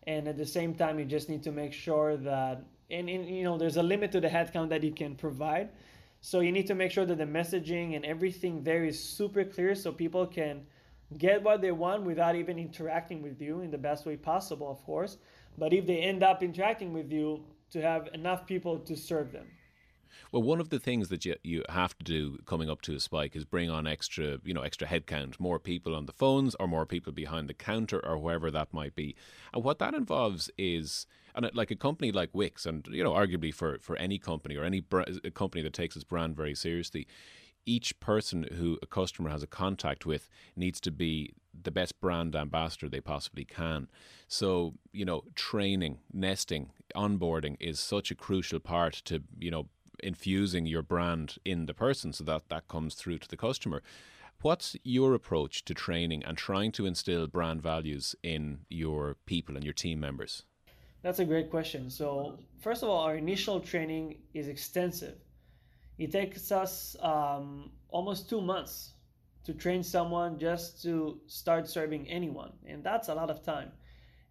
and 0.06 0.28
at 0.28 0.36
the 0.36 0.46
same 0.46 0.74
time, 0.74 0.98
you 0.98 1.04
just 1.04 1.28
need 1.28 1.42
to 1.44 1.52
make 1.52 1.72
sure 1.72 2.16
that 2.16 2.64
and, 2.90 3.08
and 3.08 3.28
you 3.28 3.44
know 3.44 3.58
there's 3.58 3.76
a 3.76 3.82
limit 3.82 4.12
to 4.12 4.20
the 4.20 4.28
headcount 4.28 4.68
that 4.70 4.82
you 4.82 4.92
can 4.92 5.14
provide. 5.14 5.70
So 6.22 6.40
you 6.40 6.52
need 6.52 6.66
to 6.66 6.74
make 6.74 6.90
sure 6.90 7.06
that 7.06 7.16
the 7.16 7.24
messaging 7.24 7.96
and 7.96 8.04
everything 8.04 8.62
there 8.62 8.84
is 8.84 9.02
super 9.02 9.42
clear 9.42 9.74
so 9.74 9.90
people 9.90 10.26
can 10.26 10.66
get 11.18 11.42
what 11.42 11.60
they 11.60 11.72
want 11.72 12.02
without 12.04 12.34
even 12.34 12.58
interacting 12.58 13.22
with 13.22 13.40
you 13.40 13.60
in 13.60 13.70
the 13.70 13.78
best 13.78 14.06
way 14.06 14.16
possible, 14.16 14.70
of 14.70 14.84
course. 14.84 15.18
But 15.58 15.72
if 15.72 15.86
they 15.86 15.98
end 15.98 16.22
up 16.22 16.42
interacting 16.42 16.92
with 16.92 17.10
you, 17.10 17.44
to 17.70 17.80
have 17.80 18.08
enough 18.12 18.46
people 18.46 18.78
to 18.80 18.96
serve 18.96 19.32
them. 19.32 19.46
Well, 20.32 20.42
one 20.42 20.60
of 20.60 20.70
the 20.70 20.78
things 20.78 21.08
that 21.08 21.24
you, 21.24 21.36
you 21.42 21.64
have 21.68 21.96
to 21.98 22.04
do 22.04 22.38
coming 22.46 22.70
up 22.70 22.82
to 22.82 22.94
a 22.94 23.00
spike 23.00 23.34
is 23.34 23.44
bring 23.44 23.70
on 23.70 23.86
extra, 23.86 24.38
you 24.44 24.54
know, 24.54 24.62
extra 24.62 24.86
headcount, 24.86 25.40
more 25.40 25.58
people 25.58 25.94
on 25.94 26.06
the 26.06 26.12
phones 26.12 26.54
or 26.56 26.68
more 26.68 26.86
people 26.86 27.12
behind 27.12 27.48
the 27.48 27.54
counter 27.54 28.04
or 28.04 28.18
wherever 28.18 28.50
that 28.50 28.72
might 28.72 28.94
be. 28.94 29.16
And 29.52 29.64
what 29.64 29.78
that 29.78 29.94
involves 29.94 30.50
is, 30.58 31.06
and 31.34 31.48
like 31.54 31.70
a 31.70 31.76
company 31.76 32.12
like 32.12 32.30
Wix, 32.32 32.66
and 32.66 32.86
you 32.90 33.02
know, 33.02 33.12
arguably 33.12 33.52
for 33.54 33.78
for 33.80 33.96
any 33.96 34.18
company 34.18 34.56
or 34.56 34.64
any 34.64 34.80
br- 34.80 35.02
company 35.34 35.62
that 35.62 35.72
takes 35.72 35.96
its 35.96 36.04
brand 36.04 36.36
very 36.36 36.54
seriously, 36.54 37.06
each 37.66 37.98
person 38.00 38.46
who 38.56 38.78
a 38.82 38.86
customer 38.86 39.30
has 39.30 39.42
a 39.42 39.46
contact 39.46 40.06
with 40.06 40.28
needs 40.56 40.80
to 40.80 40.90
be 40.90 41.34
the 41.62 41.70
best 41.70 42.00
brand 42.00 42.34
ambassador 42.34 42.88
they 42.88 43.00
possibly 43.00 43.44
can. 43.44 43.88
So, 44.28 44.74
you 44.92 45.04
know, 45.04 45.24
training, 45.34 45.98
nesting, 46.12 46.70
onboarding 46.94 47.56
is 47.60 47.80
such 47.80 48.10
a 48.10 48.14
crucial 48.14 48.60
part 48.60 48.94
to, 49.06 49.22
you 49.38 49.50
know, 49.50 49.68
infusing 50.02 50.66
your 50.66 50.82
brand 50.82 51.36
in 51.44 51.66
the 51.66 51.74
person 51.74 52.12
so 52.12 52.24
that 52.24 52.48
that 52.48 52.68
comes 52.68 52.94
through 52.94 53.18
to 53.18 53.28
the 53.28 53.36
customer. 53.36 53.82
What's 54.42 54.74
your 54.84 55.12
approach 55.12 55.64
to 55.66 55.74
training 55.74 56.24
and 56.24 56.38
trying 56.38 56.72
to 56.72 56.86
instill 56.86 57.26
brand 57.26 57.60
values 57.60 58.14
in 58.22 58.60
your 58.70 59.16
people 59.26 59.54
and 59.54 59.64
your 59.64 59.74
team 59.74 60.00
members? 60.00 60.44
That's 61.02 61.18
a 61.18 61.24
great 61.24 61.50
question. 61.50 61.90
So, 61.90 62.38
first 62.60 62.82
of 62.82 62.88
all, 62.88 63.00
our 63.00 63.16
initial 63.16 63.60
training 63.60 64.16
is 64.32 64.48
extensive. 64.48 65.16
It 66.00 66.12
takes 66.12 66.50
us 66.50 66.96
um, 67.00 67.72
almost 67.90 68.30
two 68.30 68.40
months 68.40 68.94
to 69.44 69.52
train 69.52 69.82
someone 69.82 70.38
just 70.38 70.82
to 70.82 71.20
start 71.26 71.68
serving 71.68 72.08
anyone, 72.08 72.52
and 72.66 72.82
that's 72.82 73.08
a 73.08 73.14
lot 73.14 73.28
of 73.28 73.42
time. 73.42 73.70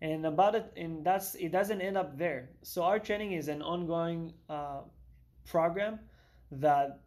And 0.01 0.25
about 0.25 0.55
it, 0.55 0.73
and 0.75 1.05
that's 1.05 1.35
it 1.35 1.51
doesn't 1.51 1.79
end 1.79 1.95
up 1.95 2.17
there. 2.17 2.49
So 2.63 2.81
our 2.81 2.97
training 2.97 3.33
is 3.33 3.49
an 3.49 3.61
ongoing 3.61 4.33
uh, 4.49 4.81
program 5.45 5.99
that 6.51 7.01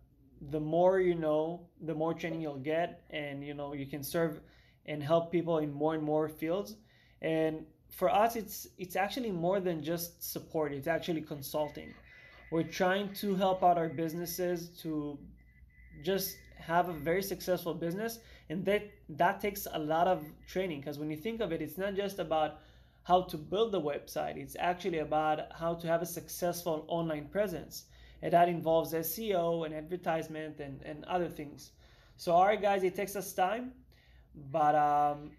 the 0.52 0.60
more 0.60 1.00
you 1.00 1.16
know, 1.16 1.66
the 1.80 1.94
more 1.94 2.14
training 2.14 2.40
you'll 2.40 2.64
get, 2.74 3.02
and 3.10 3.44
you 3.44 3.54
know 3.54 3.72
you 3.72 3.86
can 3.86 4.04
serve 4.04 4.40
and 4.86 5.02
help 5.02 5.32
people 5.32 5.58
in 5.58 5.72
more 5.72 5.94
and 5.94 6.04
more 6.04 6.28
fields. 6.28 6.76
And 7.20 7.66
for 7.90 8.08
us, 8.08 8.36
it's 8.36 8.68
it's 8.78 8.94
actually 8.94 9.32
more 9.32 9.58
than 9.58 9.82
just 9.82 10.22
support. 10.22 10.72
It's 10.72 10.86
actually 10.86 11.22
consulting. 11.22 11.94
We're 12.52 12.64
trying 12.64 13.14
to 13.14 13.34
help 13.34 13.64
out 13.64 13.78
our 13.78 13.88
businesses 13.88 14.68
to 14.82 15.18
just 16.02 16.36
have 16.58 16.90
a 16.90 16.92
very 16.92 17.22
successful 17.22 17.72
business 17.72 18.18
and 18.50 18.62
that 18.66 18.90
that 19.08 19.40
takes 19.40 19.66
a 19.72 19.78
lot 19.78 20.06
of 20.06 20.22
training 20.46 20.80
because 20.80 20.98
when 20.98 21.10
you 21.10 21.16
think 21.16 21.40
of 21.40 21.50
it 21.50 21.62
it's 21.62 21.78
not 21.78 21.94
just 21.94 22.18
about 22.18 22.60
how 23.04 23.22
to 23.22 23.38
build 23.38 23.72
the 23.72 23.80
website 23.80 24.36
it's 24.36 24.54
actually 24.60 24.98
about 24.98 25.50
how 25.58 25.72
to 25.72 25.86
have 25.86 26.02
a 26.02 26.06
successful 26.06 26.84
online 26.88 27.24
presence. 27.28 27.86
And 28.20 28.34
that 28.34 28.50
involves 28.50 28.92
seo 28.92 29.64
and 29.64 29.74
advertisement 29.74 30.60
and, 30.60 30.82
and 30.82 31.06
other 31.06 31.30
things. 31.30 31.70
So 32.18 32.32
all 32.32 32.44
right 32.44 32.60
guys 32.60 32.84
it 32.84 32.94
takes 32.94 33.16
us 33.16 33.32
time 33.32 33.72
but 34.50 34.74
um, 34.74 35.30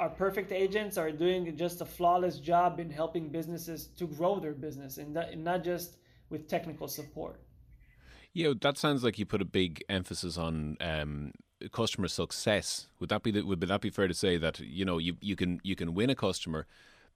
our 0.00 0.08
perfect 0.08 0.50
agents 0.50 0.96
are 0.96 1.12
doing 1.12 1.54
just 1.56 1.82
a 1.82 1.84
flawless 1.84 2.38
job 2.38 2.80
in 2.80 2.88
helping 2.88 3.28
businesses 3.28 3.88
to 3.98 4.06
grow 4.06 4.40
their 4.40 4.54
business 4.54 4.96
and, 4.96 5.14
that, 5.14 5.30
and 5.30 5.44
not 5.44 5.62
just 5.62 5.98
with 6.30 6.48
technical 6.48 6.88
support. 6.88 7.38
Yeah, 8.32 8.54
that 8.62 8.78
sounds 8.78 9.04
like 9.04 9.18
you 9.18 9.26
put 9.26 9.42
a 9.42 9.44
big 9.44 9.84
emphasis 9.90 10.38
on 10.38 10.78
um, 10.80 11.32
customer 11.70 12.08
success. 12.08 12.86
Would 12.98 13.10
that 13.10 13.22
be 13.22 13.30
the, 13.30 13.42
would 13.42 13.60
that 13.60 13.82
be 13.82 13.90
fair 13.90 14.08
to 14.08 14.14
say 14.14 14.38
that 14.38 14.60
you 14.60 14.84
know 14.84 14.98
you, 14.98 15.16
you 15.20 15.36
can 15.36 15.60
you 15.64 15.76
can 15.76 15.94
win 15.94 16.10
a 16.10 16.14
customer, 16.14 16.66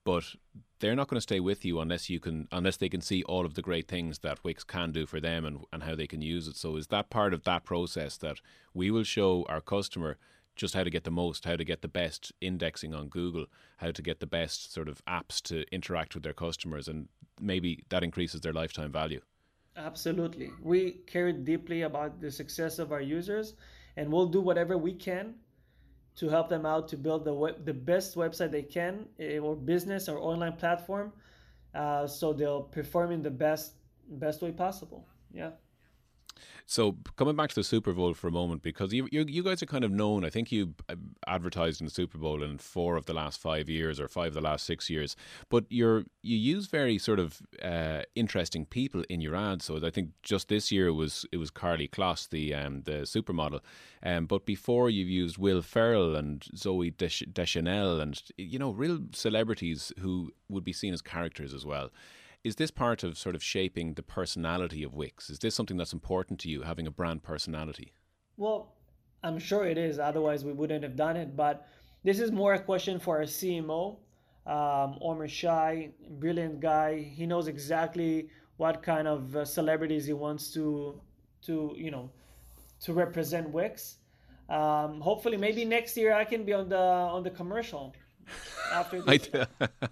but 0.03 0.35
they're 0.79 0.95
not 0.95 1.07
going 1.07 1.17
to 1.17 1.21
stay 1.21 1.39
with 1.39 1.63
you 1.63 1.79
unless 1.79 2.09
you 2.09 2.19
can 2.19 2.49
unless 2.51 2.77
they 2.77 2.89
can 2.89 2.99
see 2.99 3.23
all 3.23 3.45
of 3.45 3.53
the 3.53 3.61
great 3.61 3.87
things 3.87 4.19
that 4.19 4.43
Wix 4.43 4.65
can 4.65 4.91
do 4.91 5.05
for 5.05 5.21
them 5.21 5.45
and, 5.45 5.59
and 5.71 5.83
how 5.83 5.95
they 5.95 6.05
can 6.05 6.21
use 6.21 6.49
it. 6.49 6.57
So 6.57 6.75
is 6.75 6.87
that 6.87 7.09
part 7.09 7.33
of 7.33 7.45
that 7.45 7.63
process 7.63 8.17
that 8.17 8.41
we 8.73 8.91
will 8.91 9.05
show 9.05 9.45
our 9.47 9.61
customer 9.61 10.17
just 10.55 10.73
how 10.73 10.83
to 10.83 10.89
get 10.89 11.03
the 11.03 11.11
most, 11.11 11.45
how 11.45 11.55
to 11.55 11.63
get 11.63 11.81
the 11.81 11.87
best 11.87 12.31
indexing 12.41 12.93
on 12.93 13.07
Google, 13.09 13.45
how 13.77 13.91
to 13.91 14.01
get 14.01 14.19
the 14.19 14.27
best 14.27 14.73
sort 14.73 14.87
of 14.87 15.03
apps 15.05 15.41
to 15.43 15.65
interact 15.71 16.13
with 16.13 16.23
their 16.23 16.33
customers, 16.33 16.87
and 16.87 17.07
maybe 17.39 17.83
that 17.89 18.03
increases 18.03 18.41
their 18.41 18.53
lifetime 18.53 18.91
value. 18.91 19.21
Absolutely. 19.77 20.51
We 20.61 20.91
care 21.05 21.31
deeply 21.33 21.81
about 21.81 22.21
the 22.21 22.31
success 22.31 22.79
of 22.79 22.91
our 22.91 23.01
users, 23.01 23.55
and 23.97 24.11
we'll 24.11 24.27
do 24.27 24.41
whatever 24.41 24.77
we 24.77 24.93
can 24.93 25.35
to 26.15 26.29
help 26.29 26.47
them 26.47 26.65
out 26.65 26.87
to 26.87 26.97
build 26.97 27.25
the 27.25 27.33
web, 27.33 27.65
the 27.65 27.73
best 27.73 28.15
website 28.15 28.51
they 28.51 28.63
can, 28.63 29.05
eh, 29.19 29.37
or 29.37 29.55
business 29.55 30.07
or 30.07 30.17
online 30.17 30.53
platform, 30.53 31.11
uh, 31.73 32.07
so 32.07 32.31
they'll 32.31 32.63
perform 32.63 33.11
in 33.11 33.21
the 33.21 33.29
best 33.29 33.73
best 34.07 34.41
way 34.41 34.51
possible. 34.51 35.05
Yeah. 35.33 35.51
So 36.65 36.97
coming 37.15 37.35
back 37.35 37.49
to 37.49 37.55
the 37.55 37.63
Super 37.63 37.93
Bowl 37.93 38.13
for 38.13 38.27
a 38.27 38.31
moment, 38.31 38.63
because 38.63 38.93
you, 38.93 39.07
you, 39.11 39.25
you 39.27 39.43
guys 39.43 39.61
are 39.61 39.67
kind 39.67 39.83
of 39.83 39.91
known. 39.91 40.25
I 40.25 40.29
think 40.29 40.51
you 40.51 40.73
uh, 40.89 40.95
advertised 41.27 41.79
in 41.79 41.85
the 41.85 41.91
Super 41.91 42.17
Bowl 42.17 42.41
in 42.41 42.57
four 42.57 42.95
of 42.97 43.05
the 43.05 43.13
last 43.13 43.39
five 43.39 43.69
years 43.69 43.99
or 43.99 44.07
five 44.07 44.27
of 44.27 44.33
the 44.33 44.41
last 44.41 44.65
six 44.65 44.89
years. 44.89 45.15
But 45.49 45.65
you're 45.69 46.05
you 46.21 46.37
use 46.37 46.67
very 46.67 46.97
sort 46.97 47.19
of 47.19 47.41
uh, 47.61 48.01
interesting 48.15 48.65
people 48.65 49.03
in 49.09 49.21
your 49.21 49.35
ads. 49.35 49.65
So 49.65 49.85
I 49.85 49.91
think 49.91 50.09
just 50.23 50.47
this 50.47 50.71
year 50.71 50.87
it 50.87 50.93
was 50.93 51.25
it 51.31 51.37
was 51.37 51.51
Karlie 51.51 51.89
Kloss, 51.89 52.27
the 52.29 52.53
um, 52.53 52.81
the 52.83 53.03
supermodel. 53.03 53.59
Um, 54.01 54.25
but 54.25 54.45
before 54.45 54.89
you've 54.89 55.09
used 55.09 55.37
Will 55.37 55.61
Ferrell 55.61 56.15
and 56.15 56.41
Zooey 56.55 56.95
Deschanel 57.33 57.99
and 57.99 58.21
you 58.37 58.59
know 58.59 58.71
real 58.71 58.99
celebrities 59.13 59.93
who 59.99 60.31
would 60.49 60.63
be 60.63 60.73
seen 60.73 60.93
as 60.93 61.01
characters 61.01 61.53
as 61.53 61.65
well 61.65 61.91
is 62.45 62.57
this 62.57 62.69
part 62.69 63.03
of 63.03 63.17
sort 63.17 63.33
of 63.33 63.41
shaping 63.41 63.95
the 63.95 64.03
personality 64.03 64.83
of 64.83 64.93
Wix? 64.93 65.31
Is 65.31 65.39
this 65.39 65.55
something 65.55 65.77
that's 65.77 65.93
important 65.93 66.39
to 66.41 66.49
you, 66.49 66.61
having 66.61 66.85
a 66.85 66.91
brand 66.91 67.23
personality? 67.23 67.91
Well, 68.37 68.75
I'm 69.23 69.39
sure 69.39 69.65
it 69.65 69.79
is. 69.79 69.97
Otherwise, 69.97 70.45
we 70.45 70.53
wouldn't 70.53 70.83
have 70.83 70.95
done 70.95 71.17
it. 71.17 71.35
But 71.35 71.67
this 72.03 72.19
is 72.19 72.31
more 72.31 72.53
a 72.53 72.59
question 72.59 72.99
for 72.99 73.17
our 73.17 73.23
CMO, 73.23 73.97
um, 74.45 74.99
Omer 75.01 75.27
Shai, 75.27 75.89
brilliant 76.19 76.59
guy. 76.59 77.01
He 77.01 77.25
knows 77.25 77.47
exactly 77.47 78.29
what 78.57 78.83
kind 78.83 79.07
of 79.07 79.35
uh, 79.35 79.43
celebrities 79.43 80.05
he 80.05 80.13
wants 80.13 80.53
to, 80.53 81.01
to 81.47 81.73
you 81.75 81.89
know, 81.89 82.11
to 82.81 82.93
represent 82.93 83.49
Wix. 83.49 83.97
Um, 84.49 85.01
hopefully, 85.01 85.37
maybe 85.37 85.65
next 85.65 85.97
year 85.97 86.13
I 86.13 86.23
can 86.23 86.45
be 86.45 86.53
on 86.53 86.69
the 86.69 86.85
on 87.15 87.23
the 87.23 87.31
commercial 87.31 87.95
after 88.71 89.01
this. 89.01 89.29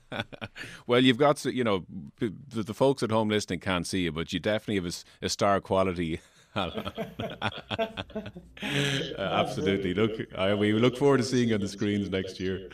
well, 0.87 0.99
you've 0.99 1.17
got 1.17 1.43
you 1.45 1.63
know 1.63 1.85
the, 2.19 2.33
the, 2.63 2.73
folks 2.73 3.03
at 3.03 3.11
home 3.11 3.29
listening 3.29 3.59
can't 3.59 3.87
see 3.87 4.01
you, 4.01 4.11
but 4.11 4.33
you 4.33 4.39
definitely 4.39 4.75
have 4.75 4.85
a, 5.21 5.25
a 5.25 5.29
star 5.29 5.61
quality. 5.61 6.19
absolutely. 9.17 9.95
Look, 9.95 10.11
I, 10.37 10.53
we 10.53 10.71
look 10.73 10.97
forward 10.97 11.17
to 11.17 11.23
seeing 11.23 11.49
you 11.49 11.55
on 11.55 11.61
the 11.61 11.67
screens 11.67 12.11
next 12.11 12.39
year. 12.39 12.69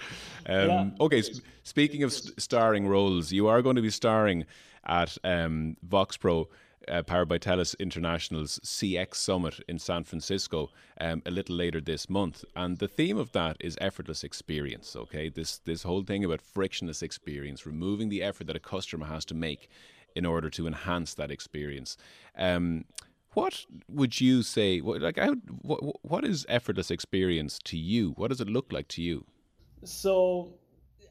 Um. 0.45 0.95
Okay, 0.99 1.21
sp- 1.23 1.43
speaking 1.63 2.03
of 2.03 2.11
st- 2.11 2.41
starring 2.41 2.87
roles, 2.87 3.31
you 3.31 3.47
are 3.47 3.61
going 3.61 3.77
to 3.77 3.81
be 3.81 3.89
starring 3.89 4.45
at 4.85 5.17
um, 5.23 5.77
VoxPro 5.87 6.47
uh, 6.87 7.03
powered 7.03 7.27
by 7.27 7.37
TELUS 7.37 7.75
International's 7.79 8.59
CX 8.63 9.15
Summit 9.15 9.59
in 9.67 9.79
San 9.79 10.03
Francisco 10.03 10.69
um, 10.99 11.21
a 11.25 11.31
little 11.31 11.55
later 11.55 11.81
this 11.81 12.09
month. 12.09 12.43
And 12.55 12.77
the 12.77 12.87
theme 12.87 13.17
of 13.17 13.31
that 13.33 13.57
is 13.59 13.77
effortless 13.81 14.23
experience. 14.23 14.95
Okay, 14.95 15.29
this 15.29 15.57
this 15.59 15.83
whole 15.83 16.03
thing 16.03 16.23
about 16.23 16.41
frictionless 16.41 17.01
experience, 17.01 17.65
removing 17.65 18.09
the 18.09 18.23
effort 18.23 18.47
that 18.47 18.55
a 18.55 18.59
customer 18.59 19.05
has 19.07 19.25
to 19.25 19.35
make 19.35 19.69
in 20.15 20.25
order 20.25 20.49
to 20.49 20.67
enhance 20.67 21.13
that 21.13 21.31
experience. 21.31 21.97
Um, 22.37 22.85
what 23.33 23.65
would 23.87 24.19
you 24.19 24.41
say? 24.41 24.81
Like, 24.81 25.17
how, 25.17 25.33
what, 25.61 26.03
what 26.03 26.25
is 26.25 26.45
effortless 26.49 26.89
experience 26.89 27.59
to 27.65 27.77
you? 27.77 28.11
What 28.11 28.29
does 28.29 28.41
it 28.41 28.49
look 28.49 28.73
like 28.73 28.87
to 28.89 29.03
you? 29.03 29.25
So 29.83 30.55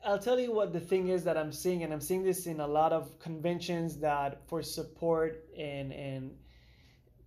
I'll 0.05 0.19
tell 0.19 0.39
you 0.39 0.53
what 0.53 0.73
the 0.73 0.81
thing 0.81 1.09
is 1.09 1.25
that 1.25 1.37
I'm 1.37 1.53
seeing, 1.53 1.83
and 1.83 1.93
I'm 1.93 2.01
seeing 2.01 2.23
this 2.23 2.47
in 2.47 2.61
a 2.61 2.67
lot 2.67 2.93
of 2.93 3.19
conventions 3.19 3.99
that 3.99 4.49
for 4.49 4.63
support 4.63 5.45
and 5.59 5.93
and 5.93 6.37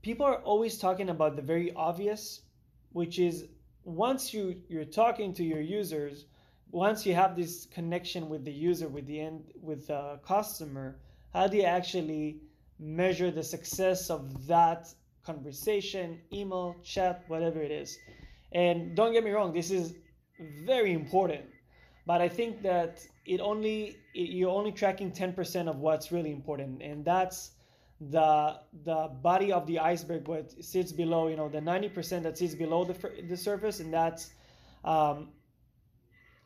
people 0.01 0.25
are 0.25 0.41
always 0.41 0.77
talking 0.77 1.09
about 1.09 1.35
the 1.35 1.41
very 1.41 1.73
obvious, 1.73 2.41
which 2.91 3.19
is 3.19 3.45
once 3.83 4.33
you 4.33 4.61
you're 4.69 4.85
talking 4.85 5.33
to 5.33 5.43
your 5.43 5.61
users, 5.61 6.25
once 6.71 7.05
you 7.05 7.13
have 7.13 7.35
this 7.35 7.65
connection 7.65 8.29
with 8.29 8.45
the 8.45 8.53
user, 8.53 8.87
with 8.87 9.05
the 9.05 9.19
end, 9.19 9.43
with 9.61 9.87
the 9.87 10.19
customer, 10.25 10.99
how 11.33 11.47
do 11.47 11.57
you 11.57 11.63
actually 11.63 12.41
measure 12.79 13.31
the 13.31 13.43
success 13.43 14.09
of 14.09 14.47
that 14.47 14.87
conversation, 15.25 16.19
email, 16.31 16.77
chat, 16.83 17.23
whatever 17.27 17.61
it 17.61 17.71
is? 17.71 17.97
And 18.53 18.95
don't 18.95 19.13
get 19.13 19.23
me 19.23 19.31
wrong, 19.31 19.53
this 19.53 19.71
is 19.71 19.93
very 20.65 20.93
important 20.93 21.45
but 22.11 22.19
I 22.19 22.27
think 22.27 22.61
that 22.63 23.07
it 23.25 23.39
only 23.39 23.95
it, 24.13 24.29
you're 24.37 24.55
only 24.59 24.73
tracking 24.73 25.13
10% 25.13 25.69
of 25.69 25.77
what's 25.77 26.11
really 26.11 26.33
important, 26.39 26.81
and 26.81 27.05
that's 27.05 27.51
the 28.15 28.59
the 28.83 28.99
body 29.29 29.53
of 29.53 29.65
the 29.65 29.79
iceberg, 29.79 30.27
what 30.27 30.51
sits 30.61 30.91
below, 30.91 31.29
you 31.29 31.37
know, 31.37 31.47
the 31.47 31.61
90% 31.61 32.23
that 32.23 32.37
sits 32.37 32.53
below 32.53 32.83
the 32.83 32.95
the 33.29 33.37
surface, 33.37 33.79
and 33.79 33.93
that's 33.93 34.23
um, 34.83 35.29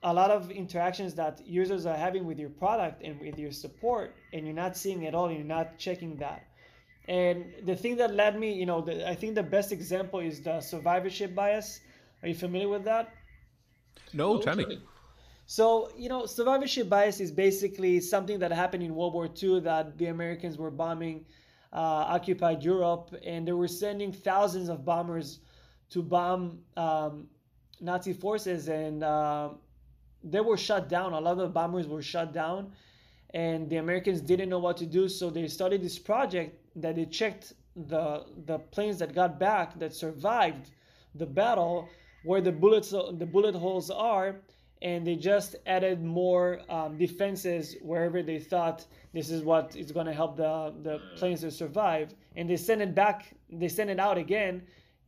a 0.04 0.14
lot 0.14 0.30
of 0.30 0.52
interactions 0.52 1.16
that 1.16 1.42
users 1.48 1.88
are 1.88 1.98
having 1.98 2.26
with 2.30 2.38
your 2.38 2.54
product 2.64 3.02
and 3.02 3.20
with 3.20 3.40
your 3.40 3.54
support, 3.64 4.14
and 4.34 4.46
you're 4.46 4.62
not 4.66 4.78
seeing 4.78 5.02
it 5.08 5.16
all, 5.16 5.30
and 5.30 5.38
you're 5.40 5.54
not 5.60 5.80
checking 5.80 6.16
that. 6.18 6.42
And 7.08 7.38
the 7.70 7.76
thing 7.76 7.96
that 8.02 8.14
led 8.14 8.40
me, 8.40 8.54
you 8.54 8.68
know, 8.68 8.82
the, 8.82 9.10
I 9.10 9.16
think 9.16 9.34
the 9.34 9.50
best 9.58 9.72
example 9.72 10.20
is 10.20 10.44
the 10.44 10.62
survivorship 10.62 11.34
bias. 11.34 11.80
Are 12.22 12.28
you 12.28 12.36
familiar 12.36 12.70
with 12.70 12.84
that? 12.84 13.06
No, 14.14 14.40
tell 14.40 14.58
me. 14.58 14.66
So, 15.48 15.92
you 15.96 16.10
know, 16.10 16.26
survivorship 16.26 16.90
bias 16.90 17.20
is 17.20 17.32
basically 17.32 18.00
something 18.00 18.40
that 18.40 18.52
happened 18.52 18.82
in 18.82 18.96
World 18.96 19.14
War 19.14 19.30
II 19.42 19.60
that 19.62 19.98
the 19.98 20.08
Americans 20.08 20.58
were 20.58 20.72
bombing 20.72 21.26
uh, 21.72 21.78
occupied 22.08 22.64
Europe 22.64 23.14
and 23.24 23.48
they 23.48 23.52
were 23.52 23.68
sending 23.68 24.12
thousands 24.12 24.70
of 24.70 24.84
bombers 24.84 25.40
to 25.92 26.02
bomb 26.02 26.60
um, 26.78 27.28
Nazi 27.80 28.14
forces 28.14 28.70
and 28.70 29.04
uh, 29.04 29.50
they 30.24 30.40
were 30.40 30.58
shut 30.58 30.90
down. 30.90 31.14
A 31.14 31.20
lot 31.20 31.34
of 31.34 31.38
the 31.38 31.48
bombers 31.48 31.88
were 31.88 32.02
shut 32.02 32.34
down 32.34 32.72
and 33.36 33.70
the 33.70 33.76
Americans 33.78 34.22
didn't 34.22 34.50
know 34.50 34.60
what 34.60 34.78
to 34.78 34.86
do. 34.88 35.08
So 35.08 35.30
they 35.30 35.48
started 35.48 35.84
this 35.84 36.00
project 36.00 36.58
that 36.78 36.96
they 36.96 37.06
checked 37.06 37.54
the, 37.76 38.26
the 38.46 38.58
planes 38.58 38.98
that 38.98 39.14
got 39.14 39.40
back 39.40 39.78
that 39.78 39.94
survived 39.94 40.72
the 41.14 41.26
battle 41.26 41.88
where 42.24 42.42
the 42.42 42.52
bullets 42.52 42.90
the 42.90 43.28
bullet 43.32 43.54
holes 43.54 43.92
are 43.92 44.38
and 44.86 45.06
they 45.06 45.16
just 45.16 45.56
added 45.66 46.04
more 46.04 46.62
um, 46.70 46.96
defenses 46.96 47.76
wherever 47.82 48.22
they 48.22 48.38
thought 48.38 48.86
this 49.14 49.32
is 49.32 49.42
what 49.42 49.76
is 49.76 49.92
going 49.92 50.06
to 50.06 50.14
help 50.14 50.38
the, 50.38 50.72
the 50.84 51.02
planes 51.18 51.42
to 51.42 51.50
survive. 51.50 52.14
And 52.36 52.48
they 52.48 52.56
send 52.56 52.84
it 52.84 52.94
back 52.94 53.34
they 53.52 53.68
send 53.68 53.90
it 53.90 54.00
out 54.00 54.18
again 54.20 54.62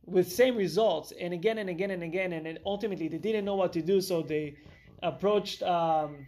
with 0.04 0.30
same 0.32 0.56
results 0.56 1.12
and 1.20 1.32
again 1.32 1.58
and 1.58 1.70
again 1.70 1.92
and 1.92 2.02
again 2.02 2.32
and 2.32 2.58
ultimately 2.66 3.06
they 3.06 3.18
didn't 3.18 3.44
know 3.44 3.54
what 3.54 3.72
to 3.72 3.80
do 3.80 4.00
so 4.00 4.20
they 4.20 4.56
approached 5.02 5.62
um, 5.62 6.26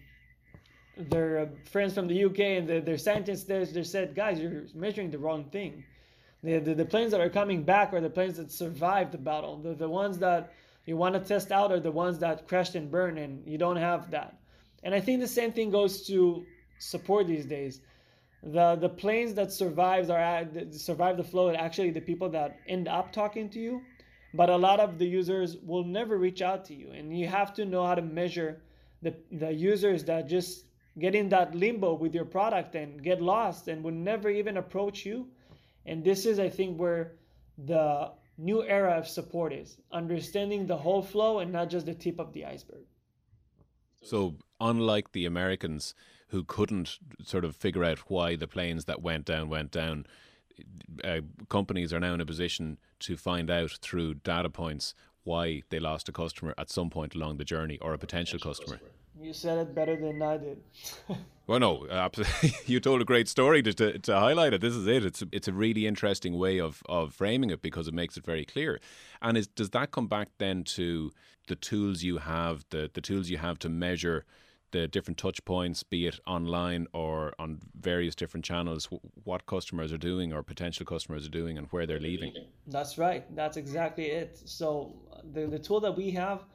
their 0.97 1.51
friends 1.73 1.93
from 1.95 2.07
the 2.07 2.25
uk 2.25 2.39
and 2.39 2.69
the, 2.69 2.81
their 2.81 2.99
scientists 2.99 3.45
there 3.45 3.65
they 3.65 3.83
said 3.83 4.15
guys 4.15 4.39
you're 4.39 4.65
measuring 4.75 5.11
the 5.11 5.19
wrong 5.19 5.45
thing. 5.51 5.83
The, 6.45 6.59
the, 6.59 6.75
the 6.75 6.85
planes 6.85 7.11
that 7.11 7.21
are 7.21 7.29
coming 7.29 7.65
back 7.65 7.93
are 7.93 8.01
the 8.01 8.09
planes 8.11 8.37
that 8.37 8.51
survived 8.53 9.13
the 9.13 9.19
battle. 9.19 9.59
The, 9.59 9.75
the 9.75 9.89
ones 9.89 10.19
that 10.19 10.55
you 10.87 10.97
want 10.97 11.15
to 11.15 11.21
test 11.21 11.53
out 11.53 11.73
are 11.73 11.81
the 11.81 11.93
ones 11.93 12.19
that 12.19 12.49
crashed 12.49 12.75
and 12.75 12.91
burned, 12.91 13.19
and 13.19 13.47
you 13.47 13.59
don't 13.59 13.77
have 13.77 14.11
that. 14.11 14.39
And 14.83 14.95
I 14.95 15.01
think 15.01 15.21
the 15.21 15.29
same 15.29 15.53
thing 15.53 15.71
goes 15.71 16.07
to 16.07 16.45
support 16.79 17.27
these 17.27 17.47
days. 17.47 17.81
The 18.43 18.77
the 18.77 18.89
planes 18.89 19.35
that 19.35 19.53
survives 19.53 20.09
are 20.09 20.47
survive 20.71 21.17
the 21.19 21.25
flow 21.25 21.55
actually 21.55 21.91
the 21.91 22.01
people 22.01 22.31
that 22.31 22.59
end 22.67 22.89
up 22.89 23.13
talking 23.13 23.51
to 23.51 23.61
you, 23.61 23.83
but 24.33 24.49
a 24.49 24.57
lot 24.57 24.81
of 24.81 24.99
the 24.99 25.07
users 25.07 25.59
will 25.59 25.85
never 25.85 26.17
reach 26.17 26.41
out 26.41 26.65
to 26.67 26.75
you, 26.75 26.91
and 26.91 27.17
you 27.17 27.27
have 27.27 27.53
to 27.55 27.67
know 27.67 27.87
how 27.87 27.95
to 27.95 28.03
measure 28.03 28.63
the 29.03 29.15
the 29.31 29.53
users 29.53 30.05
that 30.05 30.29
just 30.29 30.65
get 30.99 31.15
in 31.15 31.29
that 31.29 31.55
limbo 31.55 31.95
with 31.95 32.15
your 32.15 32.25
product 32.25 32.75
and 32.75 33.03
get 33.03 33.21
lost 33.21 33.69
and 33.69 33.83
will 33.85 33.93
never 33.93 34.29
even 34.29 34.57
approach 34.57 35.07
you. 35.07 35.27
And 35.87 36.05
this 36.05 36.27
is, 36.27 36.39
I 36.39 36.49
think, 36.49 36.79
where 36.79 37.13
the 37.59 38.13
new 38.41 38.63
era 38.63 38.93
of 38.93 39.07
support 39.07 39.53
is 39.53 39.77
understanding 39.93 40.67
the 40.67 40.77
whole 40.77 41.03
flow 41.03 41.39
and 41.41 41.53
not 41.53 41.69
just 41.69 41.87
the 41.87 41.95
tip 41.95 42.19
of 42.19 42.33
the 42.33 42.45
iceberg. 42.45 42.85
So, 44.03 44.37
unlike 44.61 45.13
the 45.13 45.27
Americans 45.27 45.95
who 46.29 46.45
couldn't 46.45 46.99
sort 47.23 47.45
of 47.45 47.55
figure 47.55 47.85
out 47.85 47.99
why 48.11 48.37
the 48.37 48.49
planes 48.49 48.87
that 48.87 49.03
went 49.03 49.27
down 49.27 49.49
went 49.49 49.71
down, 49.71 50.07
uh, 51.05 51.21
companies 51.49 51.93
are 51.93 52.01
now 52.01 52.15
in 52.15 52.21
a 52.21 52.27
position 52.27 52.79
to 53.01 53.17
find 53.17 53.51
out 53.51 53.73
through 53.83 54.15
data 54.15 54.49
points 54.49 54.95
why 55.23 55.63
they 55.69 55.79
lost 55.79 56.09
a 56.09 56.13
customer 56.13 56.55
at 56.57 56.71
some 56.71 56.89
point 56.89 57.15
along 57.15 57.37
the 57.37 57.45
journey 57.45 57.79
or 57.81 57.93
a 57.93 57.99
potential, 57.99 58.39
potential 58.39 58.51
customer. 58.51 58.79
customer. 58.79 59.00
You 59.21 59.35
said 59.35 59.59
it 59.59 59.75
better 59.75 59.97
than 59.97 60.23
I 60.23 60.39
did. 60.39 60.63
well, 61.47 61.61
no, 61.61 61.87
absolutely. 61.91 62.55
you 62.67 62.81
told 62.81 63.03
a 63.03 63.05
great 63.05 63.29
story 63.29 63.63
to, 63.63 63.73
to, 63.75 63.99
to 63.99 64.19
highlight 64.19 64.55
it. 64.55 64.63
This 64.63 64.75
is 64.75 64.87
it. 64.87 65.05
It's 65.05 65.21
a, 65.21 65.29
it's 65.31 65.49
a 65.49 65.53
really 65.53 65.87
interesting 65.87 66.39
way 66.39 66.59
of, 66.59 66.83
of 66.89 67.13
framing 67.13 67.51
it 67.51 67.61
because 67.61 67.87
it 67.87 67.93
makes 67.93 68.17
it 68.17 68.25
very 68.25 68.47
clear. 68.47 68.81
And 69.21 69.37
is, 69.37 69.47
does 69.47 69.71
that 69.71 69.91
come 69.91 70.07
back 70.07 70.29
then 70.39 70.65
to 70.65 71.13
the 71.49 71.57
tools 71.57 72.03
you 72.03 72.19
have, 72.19 72.65
the, 72.71 72.91
the 72.93 73.03
tools 73.03 73.29
you 73.29 73.37
have 73.37 73.59
to 73.59 73.69
measure 73.69 74.25
the 74.71 74.89
different 74.89 75.19
touch 75.19 75.45
points, 75.45 75.83
be 75.83 76.07
it 76.07 76.19
online 76.27 76.87
or 76.95 77.35
on 77.39 77.59
various 77.79 78.15
different 78.15 78.45
channels, 78.45 78.89
what 79.25 79.45
customers 79.45 79.93
are 79.93 79.99
doing 79.99 80.33
or 80.33 80.43
potential 80.43 80.87
customers 80.87 81.27
are 81.27 81.31
doing 81.31 81.59
and 81.59 81.67
where 81.73 81.87
they're 81.87 82.01
leaving? 82.01 82.33
That's 82.69 82.97
right. 82.97 83.25
That's 83.37 83.59
exactly 83.59 84.07
it. 84.07 84.41
So 84.47 84.95
the, 85.35 85.47
the 85.47 85.59
tool 85.59 85.81
that 85.81 85.95
we 85.95 86.11
have– 86.13 86.45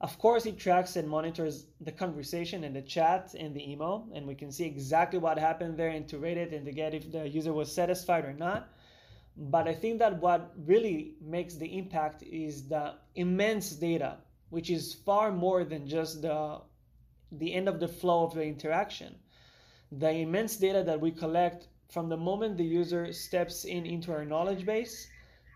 of 0.00 0.16
course, 0.18 0.46
it 0.46 0.58
tracks 0.58 0.94
and 0.94 1.08
monitors 1.08 1.66
the 1.80 1.90
conversation 1.90 2.62
and 2.62 2.76
the 2.76 2.82
chat 2.82 3.34
and 3.36 3.52
the 3.52 3.68
email, 3.68 4.08
and 4.14 4.26
we 4.28 4.34
can 4.36 4.52
see 4.52 4.64
exactly 4.64 5.18
what 5.18 5.38
happened 5.38 5.76
there 5.76 5.88
and 5.88 6.06
to 6.08 6.18
rate 6.18 6.36
it 6.36 6.52
and 6.52 6.64
to 6.66 6.72
get 6.72 6.94
if 6.94 7.10
the 7.10 7.28
user 7.28 7.52
was 7.52 7.72
satisfied 7.72 8.24
or 8.24 8.32
not. 8.32 8.68
But 9.36 9.66
I 9.66 9.74
think 9.74 9.98
that 9.98 10.20
what 10.20 10.52
really 10.56 11.16
makes 11.20 11.54
the 11.54 11.76
impact 11.76 12.22
is 12.22 12.68
the 12.68 12.94
immense 13.16 13.70
data, 13.70 14.18
which 14.50 14.70
is 14.70 14.94
far 14.94 15.32
more 15.32 15.64
than 15.64 15.88
just 15.88 16.22
the 16.22 16.60
the 17.32 17.52
end 17.52 17.68
of 17.68 17.80
the 17.80 17.88
flow 17.88 18.24
of 18.24 18.34
the 18.34 18.44
interaction. 18.44 19.16
The 19.90 20.10
immense 20.10 20.56
data 20.56 20.82
that 20.84 21.00
we 21.00 21.10
collect 21.10 21.68
from 21.90 22.08
the 22.08 22.16
moment 22.16 22.56
the 22.56 22.64
user 22.64 23.12
steps 23.12 23.64
in 23.64 23.84
into 23.84 24.12
our 24.12 24.24
knowledge 24.24 24.64
base 24.64 25.08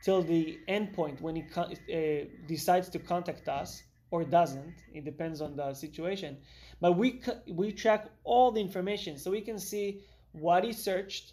till 0.02 0.22
the 0.22 0.58
endpoint 0.68 1.20
when 1.20 1.36
he 1.36 1.44
uh, 1.54 2.26
decides 2.48 2.88
to 2.90 2.98
contact 2.98 3.48
us 3.48 3.82
or 4.12 4.22
doesn't. 4.22 4.74
It 4.94 5.04
depends 5.04 5.40
on 5.40 5.56
the 5.56 5.74
situation. 5.74 6.36
But 6.80 6.92
we 6.92 7.20
we 7.48 7.72
track 7.72 8.08
all 8.22 8.52
the 8.52 8.60
information, 8.60 9.18
so 9.18 9.30
we 9.30 9.40
can 9.40 9.58
see 9.58 10.02
what 10.32 10.62
he 10.64 10.72
searched 10.72 11.32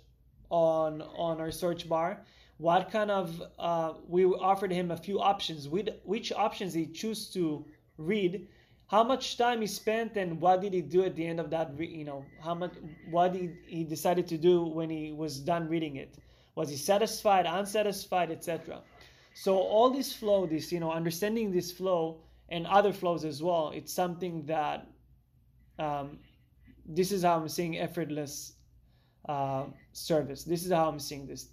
on 0.50 1.02
on 1.28 1.40
our 1.40 1.52
search 1.52 1.88
bar, 1.88 2.26
what 2.58 2.90
kind 2.90 3.12
of 3.12 3.42
uh, 3.60 3.94
we 4.08 4.26
offered 4.26 4.72
him 4.72 4.92
a 4.92 4.98
few 4.98 5.20
options, 5.20 5.68
which, 5.68 5.90
which 6.04 6.32
options 6.32 6.74
he 6.74 6.86
chose 6.88 7.30
to 7.30 7.66
read, 7.98 8.48
how 8.88 9.04
much 9.04 9.38
time 9.38 9.62
he 9.62 9.68
spent, 9.68 10.18
and 10.18 10.42
what 10.42 10.62
did 10.62 10.74
he 10.74 10.82
do 10.82 11.04
at 11.04 11.16
the 11.16 11.26
end 11.26 11.40
of 11.40 11.50
that. 11.50 11.78
You 11.80 12.06
know, 12.06 12.26
how 12.42 12.56
much 12.56 12.74
what 13.10 13.36
he, 13.36 13.52
he 13.68 13.84
decided 13.84 14.26
to 14.30 14.38
do 14.38 14.64
when 14.64 14.90
he 14.90 15.12
was 15.12 15.40
done 15.40 15.68
reading 15.68 15.98
it. 15.98 16.16
Was 16.56 16.70
he 16.70 16.78
satisfied, 16.78 17.46
unsatisfied, 17.46 18.32
etc. 18.32 18.82
So 19.34 19.58
all 19.58 19.90
this 19.90 20.12
flow, 20.14 20.46
this 20.46 20.72
you 20.72 20.80
know, 20.80 20.92
understanding 20.92 21.52
this 21.52 21.72
flow 21.72 22.22
and 22.50 22.68
other 22.68 22.94
flows 22.94 23.26
as 23.26 23.42
well. 23.42 23.72
It's 23.74 23.94
something 23.94 24.46
that 24.46 24.88
um, 25.78 26.20
this 26.86 27.12
is 27.12 27.24
how 27.24 27.38
I'm 27.40 27.48
seeing 27.48 27.78
effortless 27.78 28.54
uh, 29.28 29.66
service. 29.94 30.44
This 30.44 30.66
is 30.66 30.72
how 30.72 30.90
I'm 30.90 31.00
seeing 31.00 31.28
this. 31.28 31.50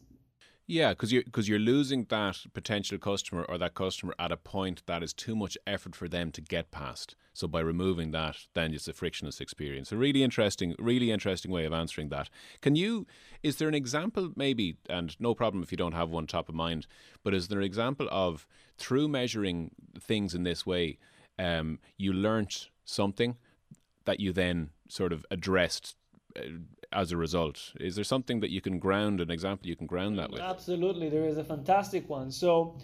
Yeah, 0.69 0.91
because 0.91 1.13
you're 1.13 1.23
because 1.23 1.49
you're 1.49 1.61
losing 1.61 2.07
that 2.09 2.39
potential 2.53 2.99
customer 2.99 3.45
or 3.49 3.57
that 3.59 3.75
customer 3.75 4.15
at 4.19 4.33
a 4.33 4.37
point 4.37 4.83
that 4.87 5.01
is 5.01 5.13
too 5.13 5.37
much 5.37 5.57
effort 5.65 5.95
for 5.95 6.09
them 6.09 6.33
to 6.33 6.41
get 6.41 6.73
past. 6.73 7.15
So 7.35 7.47
by 7.47 7.61
removing 7.61 8.11
that, 8.13 8.37
then 8.55 8.75
it's 8.75 8.89
a 8.89 8.93
frictionless 8.93 9.41
experience. 9.41 9.93
A 9.93 9.97
really 9.97 10.25
interesting, 10.25 10.75
really 10.79 11.13
interesting 11.13 11.53
way 11.53 11.67
of 11.67 11.73
answering 11.73 12.09
that. 12.09 12.31
Can 12.63 12.75
you? 12.75 13.07
Is 13.45 13.57
there 13.57 13.69
an 13.69 13.75
example, 13.75 14.33
maybe, 14.35 14.77
and 14.91 15.15
no 15.21 15.35
problem 15.35 15.63
if 15.63 15.71
you 15.71 15.79
don't 15.79 15.93
have 15.93 16.11
one 16.11 16.27
top 16.27 16.49
of 16.49 16.55
mind, 16.57 16.89
but 17.23 17.33
is 17.33 17.47
there 17.47 17.59
an 17.61 17.65
example 17.65 18.09
of 18.11 18.45
through 18.77 19.07
measuring 19.07 19.71
things 20.01 20.35
in 20.35 20.43
this 20.43 20.67
way, 20.67 20.99
um, 21.39 21.79
you 21.97 22.13
learnt 22.13 22.71
something 22.85 23.37
that 24.05 24.19
you 24.19 24.33
then 24.33 24.71
sort 24.89 25.13
of 25.13 25.25
addressed 25.31 25.95
uh, 26.37 26.43
as 26.97 27.13
a 27.13 27.17
result? 27.17 27.73
Is 27.79 27.95
there 27.95 28.05
something 28.05 28.41
that 28.41 28.51
you 28.51 28.61
can 28.61 28.79
ground, 28.79 29.21
an 29.21 29.31
example 29.31 29.69
you 29.69 29.77
can 29.77 29.87
ground 29.87 30.19
that 30.19 30.31
with? 30.31 30.41
Absolutely, 30.41 31.09
there 31.11 31.27
is 31.27 31.37
a 31.37 31.45
fantastic 31.45 32.09
one. 32.09 32.33
So, 32.33 32.79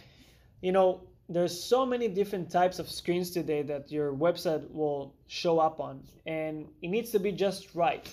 you 0.60 0.70
know, 0.70 1.00
there's 1.28 1.58
so 1.58 1.86
many 1.86 2.08
different 2.08 2.50
types 2.50 2.78
of 2.78 2.90
screens 2.90 3.30
today 3.30 3.62
that 3.62 3.90
your 3.90 4.12
website 4.12 4.70
will 4.70 5.14
show 5.28 5.58
up 5.58 5.80
on, 5.80 6.02
and 6.26 6.68
it 6.82 6.88
needs 6.88 7.10
to 7.10 7.18
be 7.18 7.32
just 7.32 7.74
right. 7.74 8.06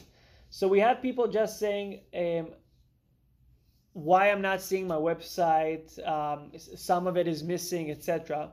So 0.50 0.68
we 0.68 0.80
had 0.80 1.02
people 1.02 1.28
just 1.28 1.60
saying, 1.60 2.02
um, 2.16 2.48
why 3.92 4.32
I'm 4.32 4.42
not 4.42 4.62
seeing 4.62 4.88
my 4.88 4.96
website, 4.96 5.86
um, 6.08 6.52
some 6.58 7.08
of 7.08 7.18
it 7.18 7.28
is 7.28 7.44
missing, 7.44 7.92
etc. 7.92 8.52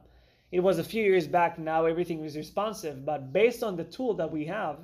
It 0.50 0.60
was 0.60 0.78
a 0.80 0.84
few 0.84 1.04
years 1.04 1.28
back. 1.28 1.58
Now 1.58 1.84
everything 1.84 2.24
is 2.24 2.36
responsive, 2.36 3.04
but 3.04 3.32
based 3.32 3.62
on 3.62 3.76
the 3.76 3.84
tool 3.84 4.14
that 4.14 4.32
we 4.32 4.46
have, 4.46 4.78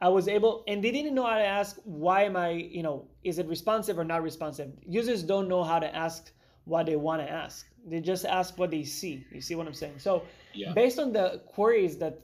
I 0.00 0.08
was 0.08 0.28
able, 0.28 0.62
and 0.68 0.82
they 0.82 0.92
didn't 0.92 1.14
know 1.14 1.26
how 1.26 1.38
to 1.38 1.46
ask, 1.46 1.76
why 1.84 2.22
am 2.22 2.36
I, 2.36 2.50
you 2.50 2.82
know, 2.82 3.08
is 3.24 3.38
it 3.38 3.48
responsive 3.48 3.98
or 3.98 4.04
not 4.04 4.22
responsive? 4.22 4.70
Users 4.86 5.22
don't 5.22 5.48
know 5.48 5.64
how 5.64 5.80
to 5.80 5.94
ask 5.94 6.30
what 6.64 6.86
they 6.86 6.96
want 6.96 7.20
to 7.20 7.28
ask. 7.28 7.66
They 7.84 8.00
just 8.00 8.24
ask 8.24 8.56
what 8.58 8.70
they 8.70 8.84
see. 8.84 9.24
You 9.32 9.40
see 9.40 9.56
what 9.56 9.66
I'm 9.66 9.74
saying? 9.74 9.98
So, 9.98 10.22
yeah. 10.54 10.72
based 10.72 10.98
on 10.98 11.12
the 11.12 11.42
queries 11.46 11.98
that 11.98 12.20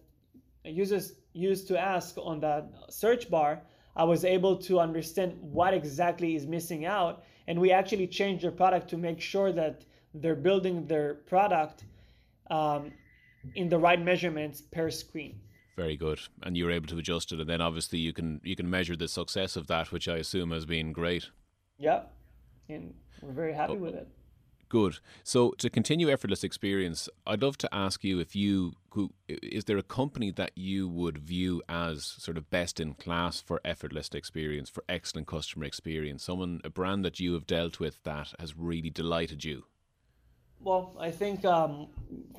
users 0.64 1.14
used 1.32 1.66
to 1.68 1.78
ask 1.78 2.16
on 2.16 2.40
that 2.40 2.70
search 2.90 3.28
bar, 3.28 3.62
I 3.96 4.04
was 4.04 4.24
able 4.24 4.56
to 4.58 4.78
understand 4.78 5.36
what 5.40 5.74
exactly 5.74 6.36
is 6.36 6.46
missing 6.46 6.84
out. 6.84 7.24
And 7.48 7.60
we 7.60 7.72
actually 7.72 8.06
changed 8.06 8.44
their 8.44 8.52
product 8.52 8.88
to 8.90 8.96
make 8.96 9.20
sure 9.20 9.52
that 9.52 9.84
they're 10.14 10.36
building 10.36 10.86
their 10.86 11.14
product 11.14 11.84
um, 12.50 12.92
in 13.54 13.68
the 13.68 13.78
right 13.78 14.00
measurements 14.00 14.60
per 14.60 14.90
screen. 14.90 15.40
Very 15.76 15.96
good, 15.96 16.20
and 16.42 16.56
you 16.56 16.66
were 16.66 16.70
able 16.70 16.86
to 16.86 16.98
adjust 16.98 17.32
it, 17.32 17.40
and 17.40 17.50
then 17.50 17.60
obviously 17.60 17.98
you 17.98 18.12
can 18.12 18.40
you 18.44 18.54
can 18.54 18.70
measure 18.70 18.94
the 18.94 19.08
success 19.08 19.56
of 19.56 19.66
that, 19.66 19.90
which 19.90 20.06
I 20.06 20.16
assume 20.16 20.52
has 20.52 20.66
been 20.66 20.92
great. 20.92 21.30
Yeah, 21.78 22.02
and 22.68 22.94
we're 23.20 23.32
very 23.32 23.52
happy 23.52 23.72
oh, 23.72 23.76
with 23.76 23.94
it. 23.94 24.08
Good. 24.68 24.98
So 25.22 25.52
to 25.58 25.70
continue 25.70 26.10
effortless 26.10 26.42
experience, 26.42 27.08
I'd 27.26 27.42
love 27.42 27.58
to 27.58 27.74
ask 27.74 28.02
you 28.02 28.18
if 28.18 28.34
you 28.34 28.72
is 29.28 29.64
there 29.64 29.78
a 29.78 29.82
company 29.82 30.30
that 30.32 30.52
you 30.54 30.88
would 30.88 31.18
view 31.18 31.62
as 31.68 32.04
sort 32.04 32.36
of 32.36 32.50
best 32.50 32.78
in 32.78 32.94
class 32.94 33.40
for 33.40 33.60
effortless 33.64 34.08
experience, 34.14 34.70
for 34.70 34.84
excellent 34.88 35.26
customer 35.26 35.64
experience, 35.64 36.24
someone 36.24 36.60
a 36.64 36.70
brand 36.70 37.04
that 37.04 37.20
you 37.20 37.34
have 37.34 37.46
dealt 37.46 37.80
with 37.80 38.02
that 38.04 38.32
has 38.38 38.56
really 38.56 38.90
delighted 38.90 39.44
you? 39.44 39.64
Well, 40.64 40.96
I 40.98 41.10
think 41.10 41.44
um, 41.44 41.88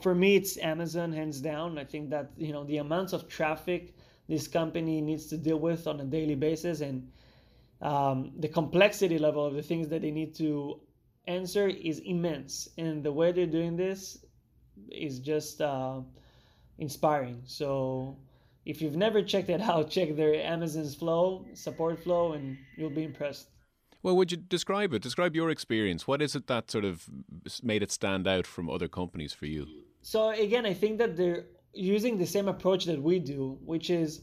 for 0.02 0.16
me 0.16 0.36
it's 0.36 0.58
Amazon 0.58 1.14
hands 1.14 1.40
down. 1.40 1.78
I 1.78 1.84
think 1.86 2.10
that 2.10 2.32
you 2.38 2.54
know 2.54 2.64
the 2.64 2.78
amounts 2.78 3.14
of 3.14 3.30
traffic 3.30 3.94
this 4.28 4.48
company 4.48 5.00
needs 5.00 5.28
to 5.28 5.38
deal 5.38 5.60
with 5.60 5.86
on 5.86 6.00
a 6.00 6.04
daily 6.04 6.34
basis 6.34 6.82
and 6.82 7.08
um, 7.82 8.32
the 8.40 8.48
complexity 8.48 9.20
level 9.20 9.46
of 9.46 9.54
the 9.54 9.62
things 9.62 9.90
that 9.90 10.02
they 10.02 10.10
need 10.10 10.34
to 10.36 10.80
answer 11.28 11.68
is 11.68 12.00
immense, 12.00 12.68
and 12.80 13.04
the 13.04 13.12
way 13.12 13.32
they're 13.32 13.46
doing 13.46 13.76
this 13.78 14.26
is 14.92 15.20
just 15.20 15.62
uh, 15.62 16.00
inspiring. 16.80 17.44
So 17.46 18.18
if 18.66 18.82
you've 18.82 18.96
never 18.96 19.22
checked 19.22 19.50
it 19.50 19.62
out, 19.70 19.92
check 19.92 20.16
their 20.16 20.34
Amazon's 20.34 20.96
flow, 20.96 21.46
support 21.54 22.00
flow, 22.04 22.34
and 22.34 22.58
you'll 22.76 22.90
be 22.90 23.04
impressed. 23.04 23.50
Well, 24.06 24.18
would 24.18 24.32
you 24.32 24.38
describe 24.38 24.94
it? 24.94 25.02
Describe 25.02 25.36
your 25.36 25.50
experience. 25.50 26.06
What 26.06 26.22
is 26.22 26.36
it 26.36 26.46
that 26.46 26.70
sort 26.70 26.86
of 26.86 27.10
made 27.64 27.82
it 27.82 27.92
stand 27.92 28.28
out 28.28 28.46
from 28.46 28.70
other 28.70 28.88
companies 28.88 29.34
for 29.34 29.48
you? 29.48 29.66
So 30.04 30.30
again, 30.30 30.64
I 30.64 30.76
think 30.76 31.00
that 31.00 31.18
they're 31.18 31.46
using 31.74 32.20
the 32.20 32.28
same 32.28 32.48
approach 32.48 32.86
that 32.86 33.02
we 33.02 33.18
do, 33.18 33.58
which 33.66 33.90
is 33.90 34.22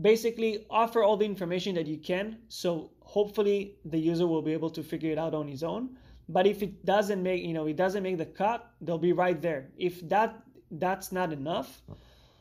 basically 0.00 0.64
offer 0.70 1.02
all 1.02 1.18
the 1.18 1.26
information 1.26 1.74
that 1.74 1.86
you 1.86 1.98
can. 1.98 2.38
So 2.48 2.92
hopefully 3.00 3.74
the 3.84 3.98
user 3.98 4.26
will 4.26 4.40
be 4.40 4.54
able 4.54 4.70
to 4.70 4.82
figure 4.82 5.12
it 5.12 5.18
out 5.18 5.34
on 5.34 5.46
his 5.46 5.62
own. 5.62 5.98
But 6.30 6.46
if 6.46 6.62
it 6.62 6.86
doesn't 6.86 7.22
make, 7.22 7.42
you 7.44 7.52
know, 7.52 7.66
it 7.66 7.76
doesn't 7.76 8.02
make 8.02 8.16
the 8.16 8.24
cut, 8.24 8.70
they'll 8.80 8.96
be 8.96 9.12
right 9.12 9.42
there. 9.42 9.68
If 9.76 10.08
that 10.08 10.40
that's 10.70 11.12
not 11.12 11.34
enough, 11.34 11.82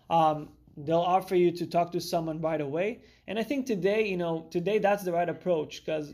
um, 0.10 0.52
they'll 0.78 1.10
offer 1.17 1.36
you 1.36 1.52
to 1.52 1.65
talk 1.67 1.91
to 1.91 2.00
someone 2.00 2.39
right 2.39 2.62
away. 2.62 3.02
And 3.28 3.38
I 3.38 3.43
think 3.43 3.65
today, 3.65 4.08
you 4.08 4.15
know, 4.15 4.47
today 4.52 4.78
that's 4.80 5.04
the 5.04 5.12
right 5.12 5.28
approach 5.28 5.84
because 5.84 6.13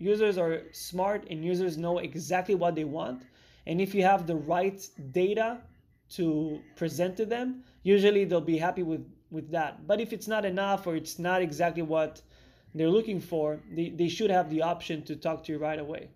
users 0.00 0.38
are 0.38 0.62
smart 0.72 1.26
and 1.30 1.44
users 1.44 1.76
know 1.76 1.98
exactly 1.98 2.54
what 2.54 2.74
they 2.74 2.84
want. 2.84 3.22
And 3.66 3.80
if 3.80 3.94
you 3.94 4.02
have 4.02 4.26
the 4.26 4.36
right 4.36 4.80
data 5.12 5.58
to 6.10 6.60
present 6.76 7.16
to 7.18 7.26
them, 7.26 7.62
usually 7.82 8.24
they'll 8.24 8.40
be 8.40 8.58
happy 8.58 8.82
with, 8.82 9.06
with 9.30 9.50
that. 9.50 9.86
But 9.86 10.00
if 10.00 10.12
it's 10.12 10.26
not 10.26 10.44
enough 10.44 10.86
or 10.86 10.96
it's 10.96 11.18
not 11.18 11.42
exactly 11.42 11.82
what 11.82 12.22
they're 12.74 12.88
looking 12.88 13.20
for, 13.20 13.60
they, 13.70 13.90
they 13.90 14.08
should 14.08 14.30
have 14.30 14.50
the 14.50 14.62
option 14.62 15.02
to 15.04 15.16
talk 15.16 15.44
to 15.44 15.52
you 15.52 15.58
right 15.58 15.78
away. 15.78 16.10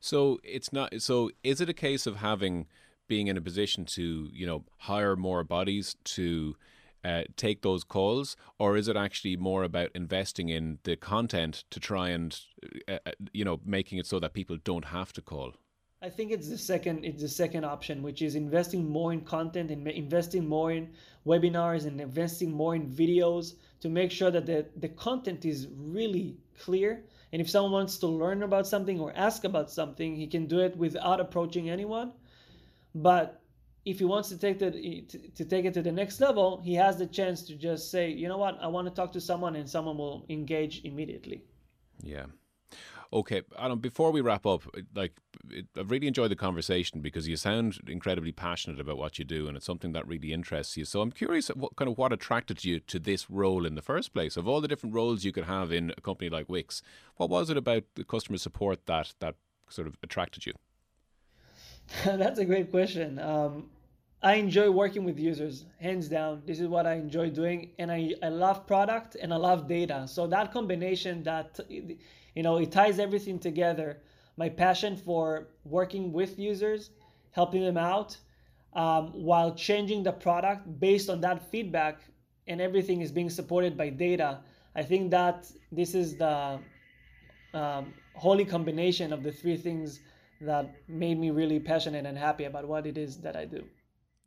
So 0.00 0.38
it's 0.44 0.72
not 0.72 1.00
so 1.00 1.30
is 1.42 1.60
it 1.60 1.68
a 1.68 1.74
case 1.74 2.06
of 2.06 2.16
having 2.16 2.66
being 3.08 3.28
in 3.28 3.36
a 3.36 3.40
position 3.40 3.84
to, 3.84 4.28
you 4.32 4.46
know, 4.46 4.64
hire 4.78 5.16
more 5.16 5.42
bodies 5.42 5.96
to 6.04 6.54
uh, 7.04 7.22
take 7.36 7.62
those 7.62 7.84
calls, 7.84 8.36
or 8.58 8.76
is 8.76 8.88
it 8.88 8.96
actually 8.96 9.36
more 9.36 9.64
about 9.64 9.90
investing 9.94 10.48
in 10.48 10.78
the 10.82 10.96
content 10.96 11.64
to 11.70 11.80
try 11.80 12.10
and, 12.10 12.40
uh, 12.88 12.98
uh, 13.06 13.12
you 13.32 13.44
know, 13.44 13.60
making 13.64 13.98
it 13.98 14.06
so 14.06 14.18
that 14.18 14.34
people 14.34 14.56
don't 14.64 14.86
have 14.86 15.12
to 15.12 15.22
call? 15.22 15.54
I 16.02 16.10
think 16.10 16.30
it's 16.30 16.48
the 16.48 16.58
second. 16.58 17.04
It's 17.04 17.22
the 17.22 17.28
second 17.28 17.64
option, 17.64 18.02
which 18.02 18.20
is 18.20 18.34
investing 18.34 18.88
more 18.88 19.12
in 19.12 19.22
content 19.22 19.70
and 19.70 19.88
investing 19.88 20.46
more 20.46 20.70
in 20.70 20.90
webinars 21.26 21.86
and 21.86 22.00
investing 22.00 22.52
more 22.52 22.76
in 22.76 22.86
videos 22.86 23.54
to 23.80 23.88
make 23.88 24.10
sure 24.10 24.30
that 24.30 24.46
the, 24.46 24.66
the 24.76 24.90
content 24.90 25.44
is 25.44 25.68
really 25.74 26.36
clear. 26.58 27.04
And 27.32 27.40
if 27.40 27.50
someone 27.50 27.72
wants 27.72 27.98
to 27.98 28.06
learn 28.06 28.42
about 28.42 28.66
something 28.66 29.00
or 29.00 29.12
ask 29.16 29.44
about 29.44 29.70
something, 29.70 30.14
he 30.14 30.26
can 30.26 30.46
do 30.46 30.60
it 30.60 30.76
without 30.76 31.18
approaching 31.18 31.70
anyone. 31.70 32.12
But 32.94 33.42
if 33.86 34.00
he 34.00 34.04
wants 34.04 34.28
to 34.28 34.36
take 34.36 34.58
the 34.58 34.70
to, 34.72 35.18
to 35.18 35.44
take 35.44 35.64
it 35.64 35.72
to 35.74 35.80
the 35.80 35.92
next 35.92 36.20
level, 36.20 36.60
he 36.62 36.74
has 36.74 36.98
the 36.98 37.06
chance 37.06 37.42
to 37.42 37.54
just 37.54 37.90
say, 37.90 38.10
you 38.10 38.28
know 38.28 38.36
what, 38.36 38.58
I 38.60 38.66
want 38.66 38.88
to 38.88 38.92
talk 38.92 39.12
to 39.12 39.20
someone, 39.20 39.54
and 39.56 39.70
someone 39.70 39.96
will 39.96 40.26
engage 40.28 40.82
immediately. 40.84 41.44
Yeah. 42.02 42.26
Okay, 43.12 43.42
Adam. 43.56 43.78
Before 43.78 44.10
we 44.10 44.20
wrap 44.20 44.44
up, 44.44 44.62
like 44.96 45.12
I've 45.78 45.92
really 45.92 46.08
enjoyed 46.08 46.32
the 46.32 46.36
conversation 46.36 47.00
because 47.00 47.28
you 47.28 47.36
sound 47.36 47.78
incredibly 47.86 48.32
passionate 48.32 48.80
about 48.80 48.98
what 48.98 49.20
you 49.20 49.24
do, 49.24 49.46
and 49.46 49.56
it's 49.56 49.64
something 49.64 49.92
that 49.92 50.08
really 50.08 50.32
interests 50.32 50.76
you. 50.76 50.84
So 50.84 51.00
I'm 51.00 51.12
curious, 51.12 51.46
what 51.48 51.76
kind 51.76 51.88
of 51.88 51.96
what 51.96 52.12
attracted 52.12 52.64
you 52.64 52.80
to 52.80 52.98
this 52.98 53.30
role 53.30 53.64
in 53.64 53.76
the 53.76 53.82
first 53.82 54.12
place? 54.12 54.36
Of 54.36 54.48
all 54.48 54.60
the 54.60 54.66
different 54.66 54.96
roles 54.96 55.24
you 55.24 55.30
could 55.30 55.44
have 55.44 55.70
in 55.70 55.92
a 55.96 56.00
company 56.00 56.28
like 56.28 56.48
Wix, 56.48 56.82
what 57.16 57.30
was 57.30 57.50
it 57.50 57.56
about 57.56 57.84
the 57.94 58.02
customer 58.02 58.38
support 58.38 58.86
that 58.86 59.14
that 59.20 59.36
sort 59.68 59.86
of 59.86 59.96
attracted 60.02 60.44
you? 60.44 60.54
That's 62.04 62.40
a 62.40 62.44
great 62.44 62.72
question. 62.72 63.20
Um, 63.20 63.70
I 64.22 64.34
enjoy 64.34 64.70
working 64.70 65.04
with 65.04 65.18
users, 65.18 65.66
hands 65.78 66.08
down. 66.08 66.42
This 66.46 66.58
is 66.58 66.68
what 66.68 66.86
I 66.86 66.94
enjoy 66.94 67.30
doing, 67.30 67.72
and 67.78 67.92
I, 67.92 68.14
I 68.22 68.28
love 68.28 68.66
product 68.66 69.16
and 69.20 69.32
I 69.32 69.36
love 69.36 69.68
data. 69.68 70.08
So 70.08 70.26
that 70.28 70.52
combination, 70.52 71.22
that 71.24 71.60
you 71.68 72.42
know, 72.42 72.56
it 72.56 72.72
ties 72.72 72.98
everything 72.98 73.38
together. 73.38 73.98
My 74.36 74.48
passion 74.48 74.96
for 74.96 75.48
working 75.64 76.12
with 76.12 76.38
users, 76.38 76.90
helping 77.32 77.62
them 77.62 77.76
out, 77.76 78.16
um, 78.74 79.12
while 79.12 79.54
changing 79.54 80.02
the 80.02 80.12
product 80.12 80.80
based 80.80 81.08
on 81.10 81.20
that 81.20 81.50
feedback, 81.50 82.00
and 82.46 82.60
everything 82.60 83.02
is 83.02 83.12
being 83.12 83.30
supported 83.30 83.76
by 83.76 83.90
data. 83.90 84.40
I 84.74 84.82
think 84.82 85.10
that 85.10 85.50
this 85.72 85.94
is 85.94 86.16
the 86.16 86.58
um, 87.54 87.94
holy 88.14 88.44
combination 88.44 89.12
of 89.12 89.22
the 89.22 89.32
three 89.32 89.56
things 89.56 90.00
that 90.40 90.74
made 90.88 91.18
me 91.18 91.30
really 91.30 91.60
passionate 91.60 92.06
and 92.06 92.16
happy 92.16 92.44
about 92.44 92.66
what 92.66 92.86
it 92.86 92.98
is 92.98 93.18
that 93.18 93.36
I 93.36 93.44
do. 93.46 93.64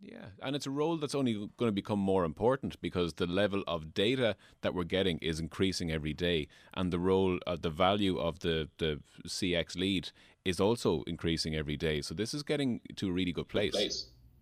Yeah, 0.02 0.28
and 0.42 0.56
it's 0.56 0.66
a 0.66 0.72
role 0.72 0.96
that's 0.98 1.14
only 1.14 1.34
going 1.34 1.68
to 1.68 1.74
become 1.74 2.00
more 2.00 2.24
important 2.24 2.80
because 2.80 3.14
the 3.14 3.28
level 3.28 3.64
of 3.68 3.94
data 3.94 4.38
that 4.62 4.74
we're 4.74 4.86
getting 4.86 5.18
is 5.18 5.40
increasing 5.40 5.92
every 5.92 6.14
day, 6.14 6.48
and 6.74 6.92
the 6.92 7.00
role, 7.00 7.38
uh, 7.46 7.58
the 7.60 7.70
value 7.70 8.18
of 8.18 8.40
the 8.40 8.70
the 8.78 9.02
CX 9.28 9.76
lead 9.76 10.12
is 10.46 10.60
also 10.60 11.04
increasing 11.06 11.54
every 11.54 11.76
day. 11.76 12.02
So 12.02 12.14
this 12.14 12.34
is 12.34 12.44
getting 12.44 12.80
to 12.96 13.10
a 13.10 13.12
really 13.12 13.34
good 13.34 13.50
place. 13.50 13.74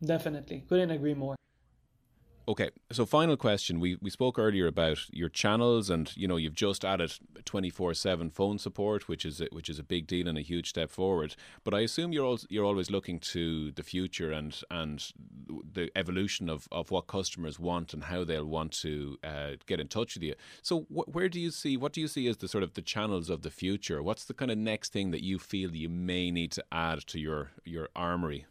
Definitely, 0.06 0.64
couldn't 0.70 0.92
agree 0.92 1.16
more. 1.16 1.36
Okay, 2.50 2.70
so 2.94 3.06
final 3.06 3.36
question. 3.36 3.82
We 3.82 3.98
we 4.02 4.10
spoke 4.10 4.40
earlier 4.40 4.68
about 4.68 5.00
your 5.12 5.28
channels, 5.28 5.90
and 5.90 6.16
you 6.16 6.30
know 6.30 6.38
you've 6.38 6.56
just 6.56 6.86
added 6.86 7.12
twenty 7.44 7.70
four 7.70 7.94
seven 7.94 8.30
phone 8.30 8.58
support, 8.58 9.10
which 9.10 9.26
is 9.26 9.42
a, 9.42 9.50
which 9.52 9.68
is 9.68 9.80
a 9.80 9.84
big 9.84 10.08
deal 10.08 10.30
and 10.30 10.38
a 10.38 10.42
huge 10.42 10.70
step 10.70 10.90
forward. 10.90 11.36
But 11.66 11.74
I 11.74 11.82
assume 11.82 12.14
you're 12.14 12.24
also, 12.26 12.48
you're 12.50 12.64
always 12.64 12.90
looking 12.90 13.20
to 13.20 13.72
the 13.74 13.84
future 13.84 14.32
and 14.32 14.58
and 14.72 15.12
the 15.74 15.92
evolution 15.98 16.50
of, 16.50 16.70
of 16.72 16.90
what 16.90 17.08
customers 17.08 17.60
want 17.60 17.94
and 17.94 18.06
how 18.06 18.24
they'll 18.24 18.46
want 18.46 18.72
to 18.84 19.18
uh, 19.26 19.52
get 19.66 19.82
in 19.82 19.90
touch 19.90 20.16
with 20.16 20.24
you. 20.24 20.36
So 20.62 20.82
wh- 20.84 21.14
where 21.14 21.28
do 21.28 21.42
you 21.42 21.52
see 21.52 21.76
what 21.76 21.92
do 21.92 22.00
you 22.00 22.08
see 22.08 22.30
as 22.30 22.38
the 22.38 22.48
sort 22.48 22.64
of 22.64 22.76
the 22.76 22.82
channels 22.82 23.30
of 23.30 23.42
the 23.42 23.52
future? 23.52 24.02
What's 24.02 24.24
the 24.24 24.34
kind 24.34 24.52
of 24.52 24.58
next 24.58 24.94
thing 24.94 25.12
that 25.12 25.22
you 25.22 25.38
feel 25.38 25.76
you 25.76 25.90
may 25.90 26.32
need 26.32 26.54
to 26.54 26.64
add 26.72 27.06
to 27.08 27.20
your 27.20 27.52
your 27.66 27.90
armory? 27.94 28.46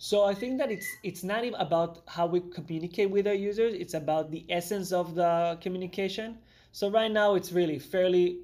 So 0.00 0.22
I 0.22 0.32
think 0.32 0.58
that 0.58 0.70
it's 0.70 0.86
it's 1.02 1.24
not 1.24 1.44
even 1.44 1.60
about 1.60 2.02
how 2.06 2.26
we 2.26 2.38
communicate 2.38 3.10
with 3.10 3.26
our 3.26 3.34
users. 3.34 3.74
It's 3.74 3.94
about 3.94 4.30
the 4.30 4.46
essence 4.48 4.92
of 4.92 5.16
the 5.16 5.58
communication. 5.60 6.38
So 6.70 6.88
right 6.88 7.10
now 7.10 7.34
it's 7.34 7.50
really 7.50 7.80
fairly 7.80 8.38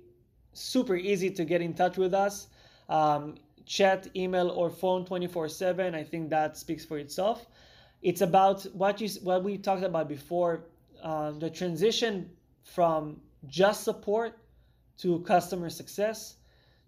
super 0.53 0.97
easy 0.97 1.31
to 1.31 1.45
get 1.45 1.61
in 1.63 1.73
touch 1.73 1.97
with 1.97 2.13
us. 2.13 2.49
Um, 2.89 3.37
chat, 3.67 4.09
email, 4.17 4.51
or 4.51 4.69
phone 4.69 5.05
24/7. 5.05 5.95
I 5.95 6.03
think 6.03 6.29
that 6.31 6.57
speaks 6.57 6.85
for 6.85 6.99
itself. 6.99 7.47
It's 8.03 8.21
about 8.21 8.65
what 8.75 9.01
you 9.01 9.09
what 9.23 9.45
we 9.45 9.57
talked 9.57 9.85
about 9.85 10.09
before. 10.09 10.65
Uh, 11.05 11.31
the 11.33 11.51
transition 11.51 12.31
from 12.65 13.21
just 13.47 13.85
support 13.85 14.37
to 14.99 15.21
customer 15.21 15.71
success 15.71 16.35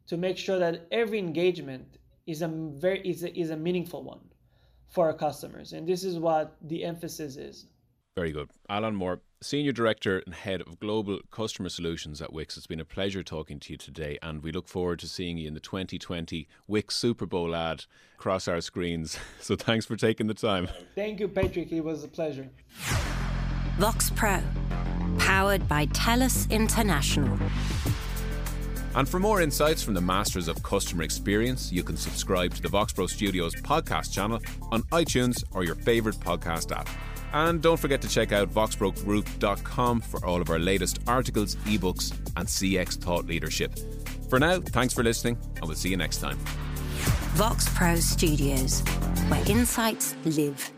to 0.08 0.16
make 0.16 0.36
sure 0.36 0.58
that 0.58 0.86
every 0.90 1.20
engagement 1.20 1.98
is 2.26 2.42
a 2.42 2.48
very 2.48 2.98
is 3.08 3.22
a, 3.22 3.30
is 3.38 3.50
a 3.50 3.56
meaningful 3.56 4.02
one 4.02 4.20
for 4.88 5.06
our 5.06 5.14
customers. 5.14 5.72
And 5.72 5.86
this 5.86 6.04
is 6.04 6.18
what 6.18 6.56
the 6.62 6.84
emphasis 6.84 7.36
is. 7.36 7.66
Very 8.16 8.32
good. 8.32 8.48
Alon 8.70 8.94
Mor, 8.94 9.20
Senior 9.42 9.72
Director 9.72 10.22
and 10.24 10.34
Head 10.34 10.62
of 10.62 10.80
Global 10.80 11.20
Customer 11.30 11.68
Solutions 11.68 12.22
at 12.22 12.32
Wix. 12.32 12.56
It's 12.56 12.66
been 12.66 12.80
a 12.80 12.84
pleasure 12.84 13.22
talking 13.22 13.60
to 13.60 13.74
you 13.74 13.76
today, 13.76 14.18
and 14.22 14.42
we 14.42 14.52
look 14.52 14.68
forward 14.68 15.00
to 15.00 15.08
seeing 15.08 15.36
you 15.36 15.46
in 15.46 15.52
the 15.52 15.60
2020 15.60 16.48
Wix 16.66 16.96
Super 16.96 17.26
Bowl 17.26 17.54
ad 17.54 17.84
across 18.14 18.48
our 18.48 18.62
screens. 18.62 19.18
So 19.40 19.54
thanks 19.54 19.84
for 19.84 19.96
taking 19.96 20.26
the 20.26 20.34
time. 20.34 20.68
Thank 20.94 21.20
you, 21.20 21.28
Patrick. 21.28 21.70
It 21.70 21.82
was 21.82 22.02
a 22.02 22.08
pleasure. 22.08 22.48
Vox 23.78 24.10
Pro, 24.10 24.42
powered 25.18 25.68
by 25.68 25.86
TELUS 25.86 26.50
International. 26.50 27.38
And 28.96 29.06
for 29.06 29.20
more 29.20 29.42
insights 29.42 29.82
from 29.82 29.92
the 29.92 30.00
masters 30.00 30.48
of 30.48 30.62
customer 30.62 31.02
experience, 31.02 31.70
you 31.70 31.82
can 31.82 31.98
subscribe 31.98 32.54
to 32.54 32.62
the 32.62 32.68
Voxpro 32.68 33.08
Studios 33.08 33.54
podcast 33.56 34.10
channel 34.10 34.40
on 34.72 34.82
iTunes 34.84 35.44
or 35.52 35.64
your 35.64 35.74
favourite 35.74 36.18
podcast 36.18 36.74
app. 36.74 36.88
And 37.34 37.60
don't 37.60 37.78
forget 37.78 38.00
to 38.02 38.08
check 38.08 38.32
out 38.32 38.48
voxprogroup.com 38.48 40.00
for 40.00 40.24
all 40.24 40.40
of 40.40 40.48
our 40.48 40.58
latest 40.58 41.00
articles, 41.06 41.56
ebooks, 41.66 42.10
and 42.36 42.48
CX 42.48 42.96
thought 42.96 43.26
leadership. 43.26 43.78
For 44.30 44.38
now, 44.38 44.60
thanks 44.60 44.94
for 44.94 45.04
listening, 45.04 45.36
and 45.56 45.66
we'll 45.66 45.76
see 45.76 45.90
you 45.90 45.98
next 45.98 46.18
time. 46.18 46.38
Vox 47.34 47.68
Pro 47.74 47.96
Studios, 47.96 48.80
where 49.28 49.46
insights 49.46 50.16
live. 50.24 50.75